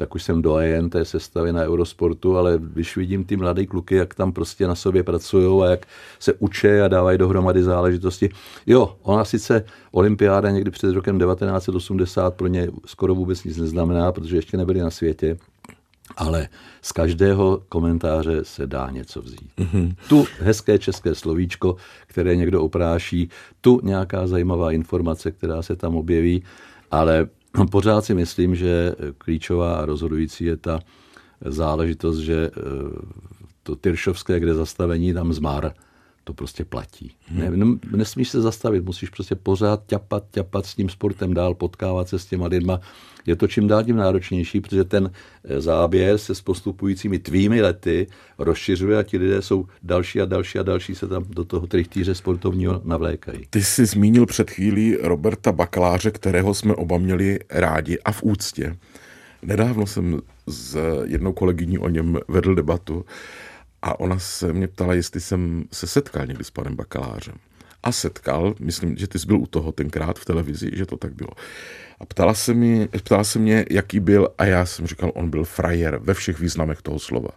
tak 0.00 0.14
už 0.14 0.22
jsem 0.22 0.42
dojen 0.42 0.90
té 0.90 1.04
sestavy 1.04 1.52
na 1.52 1.62
Eurosportu, 1.62 2.36
ale 2.36 2.58
když 2.62 2.96
vidím 2.96 3.24
ty 3.24 3.36
mladé 3.36 3.66
kluky, 3.66 3.94
jak 3.94 4.14
tam 4.14 4.32
prostě 4.32 4.66
na 4.66 4.74
sobě 4.74 5.02
pracují 5.02 5.62
a 5.62 5.70
jak 5.70 5.86
se 6.18 6.32
učí 6.38 6.68
a 6.68 6.88
dávají 6.88 7.18
dohromady 7.18 7.62
záležitosti. 7.62 8.30
Jo, 8.66 8.96
ona 9.02 9.24
sice 9.24 9.64
olympiáda 9.92 10.50
někdy 10.50 10.70
před 10.70 10.92
rokem 10.92 11.18
1980 11.18 12.34
pro 12.34 12.46
ně 12.46 12.68
skoro 12.86 13.14
vůbec 13.14 13.44
nic 13.44 13.56
neznamená, 13.56 14.12
protože 14.12 14.36
ještě 14.36 14.56
nebyli 14.56 14.80
na 14.80 14.90
světě, 14.90 15.36
ale 16.16 16.48
z 16.82 16.92
každého 16.92 17.62
komentáře 17.68 18.44
se 18.44 18.66
dá 18.66 18.90
něco 18.90 19.22
vzít. 19.22 19.50
Mm-hmm. 19.58 19.94
Tu 20.08 20.26
hezké 20.40 20.78
české 20.78 21.14
slovíčko, 21.14 21.76
které 22.06 22.36
někdo 22.36 22.62
opráší, 22.62 23.30
tu 23.60 23.80
nějaká 23.82 24.26
zajímavá 24.26 24.72
informace, 24.72 25.30
která 25.30 25.62
se 25.62 25.76
tam 25.76 25.96
objeví, 25.96 26.42
ale 26.90 27.28
pořád 27.70 28.04
si 28.04 28.14
myslím, 28.14 28.54
že 28.54 28.94
klíčová 29.18 29.74
a 29.76 29.84
rozhodující 29.84 30.44
je 30.44 30.56
ta 30.56 30.80
záležitost, 31.44 32.18
že 32.18 32.50
eh, 32.50 32.60
to 33.62 33.76
Tyršovské, 33.76 34.40
kde 34.40 34.54
zastavení 34.54 35.14
tam 35.14 35.32
zmar, 35.32 35.72
to 36.24 36.34
prostě 36.34 36.64
platí. 36.64 37.12
Hmm. 37.26 37.58
Ne, 37.58 37.78
nesmíš 37.96 38.28
se 38.28 38.40
zastavit, 38.40 38.84
musíš 38.84 39.10
prostě 39.10 39.34
pořád 39.34 39.86
ťapat, 39.86 40.24
ťapat 40.30 40.66
s 40.66 40.74
tím 40.74 40.88
sportem 40.88 41.34
dál, 41.34 41.54
potkávat 41.54 42.08
se 42.08 42.18
s 42.18 42.26
těma 42.26 42.46
lidma. 42.46 42.80
Je 43.26 43.36
to 43.36 43.46
čím 43.46 43.68
dál 43.68 43.84
tím 43.84 43.96
náročnější, 43.96 44.60
protože 44.60 44.84
ten 44.84 45.10
eh, 45.44 45.60
záběr 45.60 46.18
se 46.18 46.34
s 46.34 46.40
postupujícími 46.40 47.18
tvými 47.18 47.62
lety 47.62 48.06
rozšiřuje 48.38 48.98
a 48.98 49.02
ti 49.02 49.18
lidé 49.18 49.42
jsou 49.42 49.66
další 49.82 50.20
a 50.20 50.24
další 50.24 50.58
a 50.58 50.62
další 50.62 50.94
se 50.94 51.08
tam 51.08 51.24
do 51.28 51.44
toho 51.44 51.66
trichtýře 51.66 52.14
sportovního 52.14 52.80
navlékají. 52.84 53.46
Ty 53.50 53.64
jsi 53.64 53.86
zmínil 53.86 54.26
před 54.26 54.50
chvílí 54.50 54.96
Roberta 54.96 55.52
Bakaláře, 55.52 56.10
kterého 56.10 56.54
jsme 56.54 56.74
oba 56.74 56.98
měli 56.98 57.38
rádi 57.50 57.98
a 57.98 58.12
v 58.12 58.22
úctě. 58.22 58.76
Nedávno 59.42 59.86
jsem 59.86 60.20
s 60.46 60.78
jednou 61.04 61.32
kolegyní 61.32 61.78
o 61.78 61.88
něm 61.88 62.18
vedl 62.28 62.54
debatu 62.54 63.04
a 63.82 64.00
ona 64.00 64.18
se 64.18 64.52
mě 64.52 64.68
ptala, 64.68 64.94
jestli 64.94 65.20
jsem 65.20 65.64
se 65.72 65.86
setkal 65.86 66.26
někdy 66.26 66.44
s 66.44 66.50
panem 66.50 66.76
bakalářem. 66.76 67.34
A 67.82 67.92
setkal, 67.92 68.54
myslím, 68.60 68.96
že 68.96 69.06
ty 69.06 69.18
jsi 69.18 69.26
byl 69.26 69.36
u 69.36 69.46
toho 69.46 69.72
tenkrát 69.72 70.18
v 70.18 70.24
televizi, 70.24 70.70
že 70.72 70.86
to 70.86 70.96
tak 70.96 71.14
bylo. 71.14 71.30
A 72.00 72.04
ptala 72.06 72.34
se, 72.34 72.54
mi, 72.54 72.88
ptala 72.88 73.24
se 73.24 73.38
mě, 73.38 73.64
jaký 73.70 74.00
byl, 74.00 74.28
a 74.38 74.44
já 74.44 74.66
jsem 74.66 74.86
říkal, 74.86 75.12
on 75.14 75.30
byl 75.30 75.44
frajer 75.44 75.96
ve 76.02 76.14
všech 76.14 76.40
významech 76.40 76.82
toho 76.82 76.98
slova. 76.98 77.30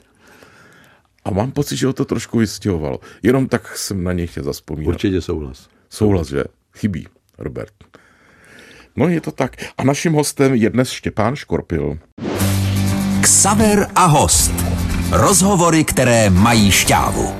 A 1.26 1.32
mám 1.32 1.52
pocit, 1.52 1.78
že 1.78 1.88
ho 1.88 1.94
to 1.94 2.06
trošku 2.06 2.38
vystěhovalo. 2.38 3.00
Jenom 3.24 3.48
tak 3.48 3.78
jsem 3.78 4.04
na 4.04 4.14
něj 4.14 4.28
chtěl 4.28 4.44
zaspomínat. 4.44 4.88
Určitě 4.88 5.22
souhlas. 5.22 5.70
Souhlas, 5.90 6.28
že? 6.28 6.44
Chybí, 6.78 7.08
Robert. 7.38 7.74
No 8.96 9.08
je 9.08 9.22
to 9.22 9.32
tak. 9.32 9.56
A 9.78 9.84
naším 9.84 10.14
hostem 10.14 10.54
je 10.54 10.70
dnes 10.70 10.92
Štěpán 10.92 11.36
Škorpil. 11.36 11.98
Ksaver 13.22 13.88
a 13.96 14.06
host. 14.06 14.63
Rozhovory, 15.16 15.84
které 15.84 16.30
mají 16.30 16.72
šťávu. 16.72 17.34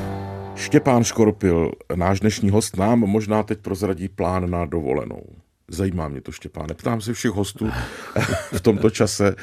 Štěpán 0.56 1.04
Škorpil, 1.04 1.72
náš 1.96 2.20
dnešní 2.20 2.50
host, 2.50 2.78
nám 2.78 3.00
možná 3.00 3.44
teď 3.44 3.60
prozradí 3.60 4.08
plán 4.08 4.52
na 4.52 4.66
dovolenou. 4.66 5.22
Zajímá 5.68 6.08
mě 6.08 6.22
to, 6.22 6.32
Štěpáne. 6.32 6.74
Ptám 6.74 7.02
se 7.02 7.14
všech 7.14 7.32
hostů 7.32 7.70
v 8.52 8.62
tomto 8.62 8.90
čase. 8.90 9.36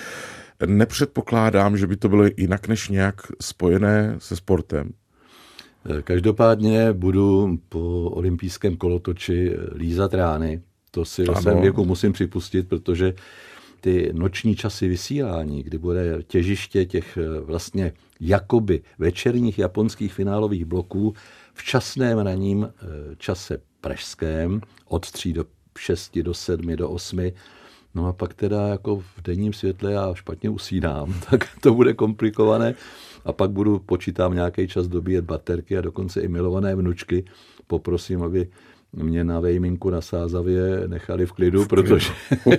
Nepředpokládám, 0.67 1.77
že 1.77 1.87
by 1.87 1.97
to 1.97 2.09
bylo 2.09 2.25
jinak 2.37 2.69
než 2.69 2.89
nějak 2.89 3.15
spojené 3.41 4.17
se 4.19 4.37
sportem. 4.37 4.91
Každopádně 6.05 6.93
budu 6.93 7.59
po 7.69 8.11
olympijském 8.11 8.77
kolotoči 8.77 9.57
lízat 9.75 10.15
rány. 10.15 10.63
To 10.91 11.05
si 11.05 11.25
ve 11.25 11.43
svém 11.43 11.61
věku 11.61 11.85
musím 11.85 12.13
připustit, 12.13 12.69
protože 12.69 13.15
ty 13.81 14.11
noční 14.13 14.57
časy 14.57 14.89
vysílání, 14.89 15.63
kdy 15.63 15.79
bude 15.79 16.19
těžiště 16.27 16.85
těch 16.85 17.17
eh, 17.17 17.41
vlastně 17.41 17.93
jakoby 18.21 18.83
večerních 18.99 19.59
japonských 19.59 20.13
finálových 20.13 20.65
bloků 20.65 21.15
včasném 21.55 22.19
raním 22.19 22.69
eh, 22.69 22.87
čase 23.17 23.61
pražském 23.81 24.61
od 24.89 25.11
3 25.11 25.33
do 25.33 25.45
6, 25.79 26.19
do 26.19 26.35
7, 26.35 26.77
do 26.77 26.91
8. 26.91 27.31
No 27.95 28.07
a 28.07 28.13
pak 28.13 28.35
teda 28.35 28.69
jako 28.69 28.97
v 28.97 29.23
denním 29.23 29.53
světle 29.53 29.93
já 29.93 30.15
špatně 30.15 30.51
usínám, 30.51 31.15
tak 31.31 31.49
to 31.61 31.75
bude 31.75 31.95
komplikované. 31.95 32.75
A 33.25 33.33
pak 33.33 33.51
budu, 33.51 33.79
počítám 33.79 34.35
nějaký 34.35 34.69
čas 34.69 34.89
dobíjet 34.89 35.25
baterky 35.25 35.79
a 35.79 35.81
dokonce 35.81 36.21
i 36.21 36.29
milované 36.29 36.75
vnučky. 36.75 37.25
Poprosím, 37.67 38.23
aby 38.23 38.51
mě 38.93 39.25
na 39.25 39.41
vejminku 39.41 39.91
na 39.91 40.01
Sázavě 40.01 40.83
nechali 40.87 41.27
v 41.27 41.33
klidu, 41.33 41.67
protože 41.67 42.13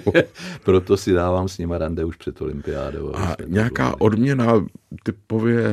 proto 0.63 0.97
si 0.97 1.13
dávám 1.13 1.47
s 1.47 1.57
nima 1.57 1.77
rande 1.77 2.05
už 2.05 2.15
před 2.15 2.41
olympiádou. 2.41 3.15
A 3.15 3.35
nějaká 3.47 4.01
odměna 4.01 4.65
typově 5.03 5.71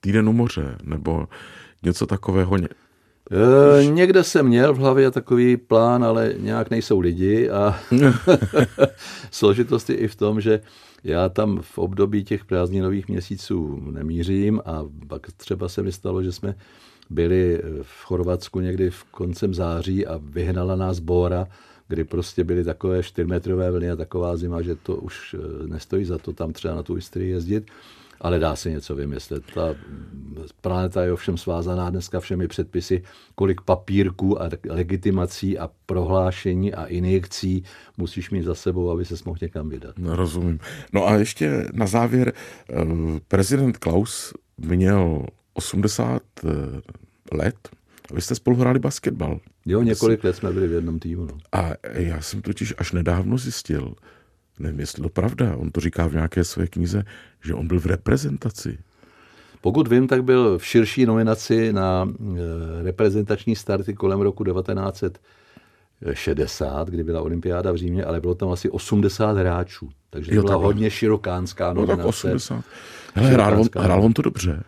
týden 0.00 0.28
u 0.28 0.32
moře, 0.32 0.76
nebo 0.84 1.28
něco 1.82 2.06
takového? 2.06 2.56
E, 2.56 3.84
někde 3.84 4.24
jsem 4.24 4.46
měl 4.46 4.74
v 4.74 4.78
hlavě 4.78 5.10
takový 5.10 5.56
plán, 5.56 6.04
ale 6.04 6.34
nějak 6.38 6.70
nejsou 6.70 7.00
lidi 7.00 7.50
a 7.50 7.80
složitost 9.30 9.90
je 9.90 9.96
i 9.96 10.08
v 10.08 10.16
tom, 10.16 10.40
že 10.40 10.60
já 11.04 11.28
tam 11.28 11.58
v 11.62 11.78
období 11.78 12.24
těch 12.24 12.44
prázdninových 12.44 13.08
měsíců 13.08 13.82
nemířím 13.90 14.60
a 14.64 14.84
pak 15.08 15.26
třeba 15.36 15.68
se 15.68 15.82
mi 15.82 15.92
stalo, 15.92 16.22
že 16.22 16.32
jsme 16.32 16.54
byli 17.10 17.62
v 17.82 18.04
Chorvatsku 18.04 18.60
někdy 18.60 18.90
v 18.90 19.04
koncem 19.04 19.54
září 19.54 20.06
a 20.06 20.20
vyhnala 20.22 20.76
nás 20.76 20.98
Bóra, 20.98 21.48
kdy 21.88 22.04
prostě 22.04 22.44
byly 22.44 22.64
takové 22.64 23.02
čtyřmetrové 23.02 23.70
vlny 23.70 23.90
a 23.90 23.96
taková 23.96 24.36
zima, 24.36 24.62
že 24.62 24.76
to 24.76 24.96
už 24.96 25.34
eh, 25.38 25.66
nestojí 25.66 26.04
za 26.04 26.18
to 26.18 26.32
tam 26.32 26.52
třeba 26.52 26.74
na 26.74 26.82
tu 26.82 26.96
Istrii 26.96 27.30
jezdit 27.30 27.64
ale 28.20 28.38
dá 28.38 28.56
se 28.56 28.70
něco 28.70 28.94
vymyslet. 28.94 29.42
Ta 29.54 29.74
planeta 30.60 31.04
je 31.04 31.12
ovšem 31.12 31.38
svázaná 31.38 31.90
dneska 31.90 32.20
všemi 32.20 32.48
předpisy, 32.48 33.02
kolik 33.34 33.60
papírků 33.60 34.42
a 34.42 34.48
legitimací 34.68 35.58
a 35.58 35.70
prohlášení 35.86 36.74
a 36.74 36.84
injekcí 36.84 37.64
musíš 37.96 38.30
mít 38.30 38.42
za 38.42 38.54
sebou, 38.54 38.90
aby 38.90 39.04
se 39.04 39.14
mohl 39.24 39.38
někam 39.42 39.68
vydat. 39.68 39.98
No, 39.98 40.16
rozumím. 40.16 40.58
No 40.92 41.08
a 41.08 41.14
ještě 41.14 41.66
na 41.72 41.86
závěr, 41.86 42.32
eh, 42.70 42.74
prezident 43.28 43.76
Klaus 43.76 44.34
měl 44.58 45.26
80 45.58 46.22
eh, 46.44 46.48
let, 47.32 47.68
vy 48.14 48.20
jste 48.20 48.34
spolu 48.34 48.56
hráli 48.56 48.78
basketbal. 48.78 49.40
Jo, 49.66 49.82
několik 49.82 50.24
let 50.24 50.36
jsme 50.36 50.52
byli 50.52 50.68
v 50.68 50.72
jednom 50.72 50.98
týmu. 50.98 51.24
No. 51.24 51.38
A 51.52 51.70
já 51.92 52.20
jsem 52.20 52.42
totiž 52.42 52.74
až 52.78 52.92
nedávno 52.92 53.38
zjistil, 53.38 53.94
nevím, 54.58 54.80
jestli 54.80 55.02
to 55.02 55.08
pravda, 55.08 55.56
on 55.56 55.70
to 55.70 55.80
říká 55.80 56.06
v 56.06 56.14
nějaké 56.14 56.44
své 56.44 56.66
knize, 56.66 57.04
že 57.44 57.54
on 57.54 57.66
byl 57.66 57.80
v 57.80 57.86
reprezentaci. 57.86 58.78
Pokud 59.60 59.88
vím, 59.88 60.08
tak 60.08 60.24
byl 60.24 60.58
v 60.58 60.66
širší 60.66 61.06
nominaci 61.06 61.72
na 61.72 62.08
eh, 62.08 62.12
reprezentační 62.82 63.56
starty 63.56 63.94
kolem 63.94 64.20
roku 64.20 64.44
1960, 64.44 66.88
kdy 66.88 67.04
byla 67.04 67.22
olympiáda 67.22 67.72
v 67.72 67.76
Římě, 67.76 68.04
ale 68.04 68.20
bylo 68.20 68.34
tam 68.34 68.50
asi 68.50 68.70
80 68.70 69.36
hráčů. 69.36 69.88
Takže 70.10 70.34
jo, 70.34 70.42
byla 70.42 70.54
takhle. 70.54 70.66
hodně 70.66 70.90
širokánská 70.90 71.72
nominace. 71.72 71.96
No 71.96 72.02
tak 72.02 72.06
80. 72.06 72.64
Hele, 73.14 73.30
hrál, 73.30 73.60
on, 73.60 73.68
hrál 73.76 74.04
on 74.04 74.12
to 74.12 74.22
dobře. 74.22 74.62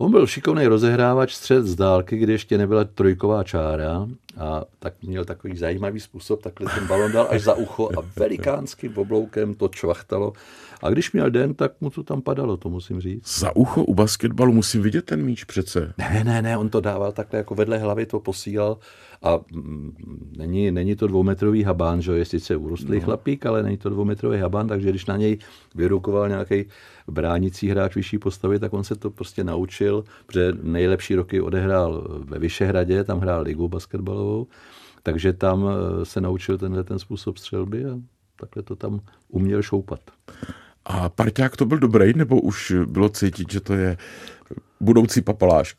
On 0.00 0.10
byl 0.10 0.26
šikovný 0.26 0.66
rozehrávač 0.66 1.34
střed 1.34 1.64
z 1.66 1.74
dálky, 1.74 2.16
kdy 2.16 2.32
ještě 2.32 2.58
nebyla 2.58 2.84
trojková 2.84 3.44
čára 3.44 4.08
a 4.38 4.64
tak 4.78 4.94
měl 5.02 5.24
takový 5.24 5.56
zajímavý 5.56 6.00
způsob, 6.00 6.42
takhle 6.42 6.70
ten 6.74 6.86
balon 6.86 7.12
dal 7.12 7.26
až 7.30 7.42
za 7.42 7.54
ucho 7.54 7.88
a 7.98 8.02
velikánským 8.16 8.98
obloukem 8.98 9.54
to 9.54 9.68
čvachtalo. 9.68 10.32
A 10.82 10.90
když 10.90 11.12
měl 11.12 11.30
den, 11.30 11.54
tak 11.54 11.72
mu 11.80 11.90
to 11.90 12.02
tam 12.02 12.22
padalo, 12.22 12.56
to 12.56 12.68
musím 12.68 13.00
říct. 13.00 13.38
Za 13.38 13.56
ucho 13.56 13.84
u 13.84 13.94
basketbalu 13.94 14.52
musím 14.52 14.82
vidět 14.82 15.04
ten 15.04 15.22
míč 15.22 15.44
přece. 15.44 15.94
Ne, 15.98 16.24
ne, 16.24 16.42
ne, 16.42 16.58
on 16.58 16.68
to 16.68 16.80
dával 16.80 17.12
takhle 17.12 17.38
jako 17.38 17.54
vedle 17.54 17.78
hlavy, 17.78 18.06
to 18.06 18.20
posílal 18.20 18.78
a 19.22 19.40
mm, 19.52 19.94
není, 20.36 20.70
není 20.70 20.96
to 20.96 21.06
dvoumetrový 21.06 21.62
habán, 21.62 22.02
že 22.02 22.12
je 22.12 22.24
sice 22.24 22.56
urostlý 22.56 22.98
no. 22.98 23.04
chlapík, 23.04 23.46
ale 23.46 23.62
není 23.62 23.76
to 23.76 23.90
dvoumetrový 23.90 24.38
habán, 24.38 24.68
takže 24.68 24.90
když 24.90 25.06
na 25.06 25.16
něj 25.16 25.38
vyrukoval 25.74 26.28
nějaký 26.28 26.64
bránící 27.08 27.68
hráč 27.68 27.94
vyšší 27.94 28.18
postavy, 28.18 28.58
tak 28.58 28.72
on 28.72 28.84
se 28.84 28.96
to 28.96 29.10
prostě 29.10 29.44
naučil, 29.44 30.04
protože 30.26 30.52
nejlepší 30.62 31.14
roky 31.14 31.40
odehrál 31.40 32.20
ve 32.24 32.38
Vyšehradě, 32.38 33.04
tam 33.04 33.20
hrál 33.20 33.42
ligu 33.42 33.68
basketbalovou, 33.68 34.46
takže 35.02 35.32
tam 35.32 35.68
eh, 35.68 36.04
se 36.04 36.20
naučil 36.20 36.58
tenhle 36.58 36.84
ten 36.84 36.98
způsob 36.98 37.38
střelby 37.38 37.84
a 37.84 37.98
takhle 38.36 38.62
to 38.62 38.76
tam 38.76 39.00
uměl 39.28 39.62
šoupat. 39.62 40.00
A 40.84 41.08
parťák 41.08 41.56
to 41.56 41.64
byl 41.64 41.78
dobrý, 41.78 42.12
nebo 42.14 42.40
už 42.40 42.72
bylo 42.86 43.08
cítit, 43.08 43.52
že 43.52 43.60
to 43.60 43.74
je 43.74 43.96
budoucí 44.80 45.20
papaláš? 45.20 45.74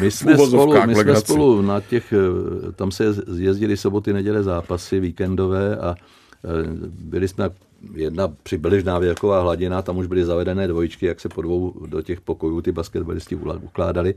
My 0.00 0.10
jsme, 0.10 0.34
spolu, 0.36 0.86
my 0.86 0.94
jsme 0.94 1.16
spolu 1.16 1.62
na 1.62 1.80
těch, 1.80 2.12
eh, 2.12 2.72
tam 2.72 2.90
se 2.90 3.04
jezdili 3.36 3.76
soboty, 3.76 4.12
neděle 4.12 4.42
zápasy 4.42 5.00
víkendové 5.00 5.76
a 5.76 5.94
eh, 5.94 6.48
byli 6.88 7.28
jsme 7.28 7.50
jedna 7.94 8.28
přibližná 8.42 8.98
věková 8.98 9.40
hladina, 9.40 9.82
tam 9.82 9.98
už 9.98 10.06
byly 10.06 10.24
zavedené 10.24 10.68
dvojičky, 10.68 11.06
jak 11.06 11.20
se 11.20 11.28
po 11.28 11.42
dvou 11.42 11.86
do 11.86 12.02
těch 12.02 12.20
pokojů 12.20 12.60
ty 12.60 12.72
basketbalisti 12.72 13.36
ukládali. 13.62 14.14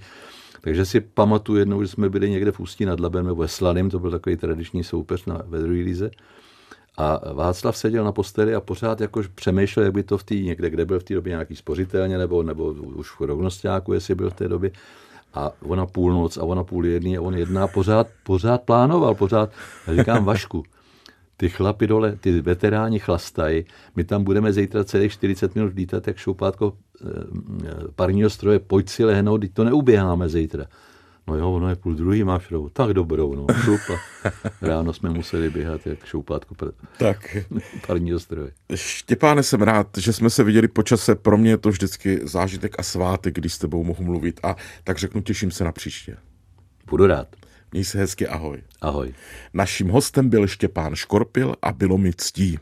Takže 0.62 0.86
si 0.86 1.00
pamatuju 1.00 1.60
jednou, 1.60 1.82
že 1.82 1.88
jsme 1.88 2.10
byli 2.10 2.30
někde 2.30 2.52
v 2.52 2.60
Ústí 2.60 2.86
nad 2.86 3.00
Labem 3.00 3.26
nebo 3.26 3.42
ve 3.42 3.48
Slaným, 3.48 3.90
to 3.90 4.00
byl 4.00 4.12
takový 4.12 4.38
tradiční 4.38 4.84
soupeř 4.84 5.26
na, 5.26 5.42
ve 5.48 5.60
druhé 5.60 5.82
lize. 5.82 6.12
A 6.98 7.34
Václav 7.34 7.78
seděl 7.78 8.04
na 8.04 8.12
posteli 8.12 8.56
a 8.56 8.62
pořád 8.62 9.02
jako 9.02 9.22
přemýšlel, 9.36 9.86
jak 9.86 9.94
by 9.94 10.04
to 10.04 10.18
v 10.18 10.24
té 10.24 10.36
někde, 10.36 10.70
kde 10.70 10.86
byl 10.86 11.00
v 11.00 11.04
té 11.04 11.14
době 11.14 11.30
nějaký 11.30 11.56
spořitelně, 11.56 12.18
nebo, 12.18 12.44
nebo 12.44 12.66
už 12.72 13.20
v 13.20 13.22
rovnostáku, 13.22 13.94
jestli 13.94 14.16
byl 14.16 14.30
v 14.30 14.34
té 14.34 14.48
době. 14.48 14.72
A 15.34 15.52
ona 15.62 15.86
půlnoc 15.86 16.38
a 16.38 16.44
ona 16.44 16.64
půl 16.64 16.86
jedný 16.86 17.18
a 17.18 17.22
on 17.22 17.38
jedná, 17.38 17.68
pořád, 17.68 18.08
pořád 18.24 18.62
plánoval, 18.62 19.16
pořád. 19.16 19.50
A 19.88 19.96
říkám, 19.96 20.26
Vašku, 20.32 20.64
ty 21.38 21.50
chlapi 21.50 21.88
dole, 21.88 22.16
ty 22.16 22.42
veteráni 22.42 23.00
chlastají, 23.00 23.66
my 23.96 24.04
tam 24.04 24.24
budeme 24.24 24.54
zítra 24.54 24.84
celých 24.84 25.12
40 25.12 25.56
minut 25.56 25.74
lítat 25.76 26.08
jak 26.08 26.18
šoupátko 26.18 26.74
e, 26.74 27.08
parního 27.96 28.30
stroje, 28.30 28.60
pojď 28.60 28.90
si 28.90 29.06
lehnout, 29.06 29.42
teď 29.42 29.54
to 29.54 29.64
neuběháme 29.64 30.30
zítra. 30.30 30.66
No 31.28 31.36
jo, 31.36 31.52
ono 31.52 31.70
je 31.70 31.76
půl 31.76 31.94
druhý, 31.94 32.24
máš 32.24 32.52
rovou. 32.52 32.70
Tak 32.70 32.94
dobrou, 32.94 33.36
no. 33.36 33.46
Šupa. 33.64 33.94
Ráno 34.62 34.94
jsme 34.94 35.10
museli 35.10 35.50
běhat 35.50 35.88
jak 35.88 36.06
šoupátko 36.06 36.54
pr- 36.56 36.72
tak. 36.98 37.38
parního 37.88 38.20
stroje. 38.20 38.52
Štěpáne, 38.76 39.44
jsem 39.44 39.62
rád, 39.62 39.88
že 39.98 40.14
jsme 40.14 40.30
se 40.30 40.44
viděli 40.44 40.68
po 40.68 40.84
čase. 40.84 41.16
Pro 41.16 41.38
mě 41.38 41.50
je 41.50 41.58
to 41.58 41.70
vždycky 41.70 42.20
zážitek 42.24 42.76
a 42.80 42.84
svátek, 42.84 43.36
když 43.36 43.54
s 43.54 43.58
tebou 43.58 43.84
mohu 43.84 44.04
mluvit. 44.04 44.40
A 44.44 44.56
tak 44.84 44.98
řeknu, 44.98 45.22
těším 45.22 45.52
se 45.52 45.64
na 45.64 45.72
příště. 45.72 46.18
Budu 46.90 47.08
rád. 47.08 47.28
Měj 47.72 47.84
se 47.84 47.98
hezky, 47.98 48.28
ahoj. 48.28 48.62
Ahoj. 48.82 49.14
Naším 49.54 49.90
hostem 49.90 50.30
byl 50.30 50.48
Štěpán 50.48 50.96
Škorpil 50.96 51.56
a 51.62 51.72
bylo 51.72 51.98
mi 51.98 52.14
ctí. 52.18 52.60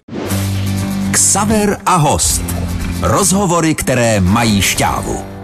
Ksaver 1.11 1.77
a 1.85 1.95
host. 1.95 2.41
Rozhovory, 3.01 3.75
které 3.75 4.19
mají 4.19 4.61
šťávu. 4.61 5.42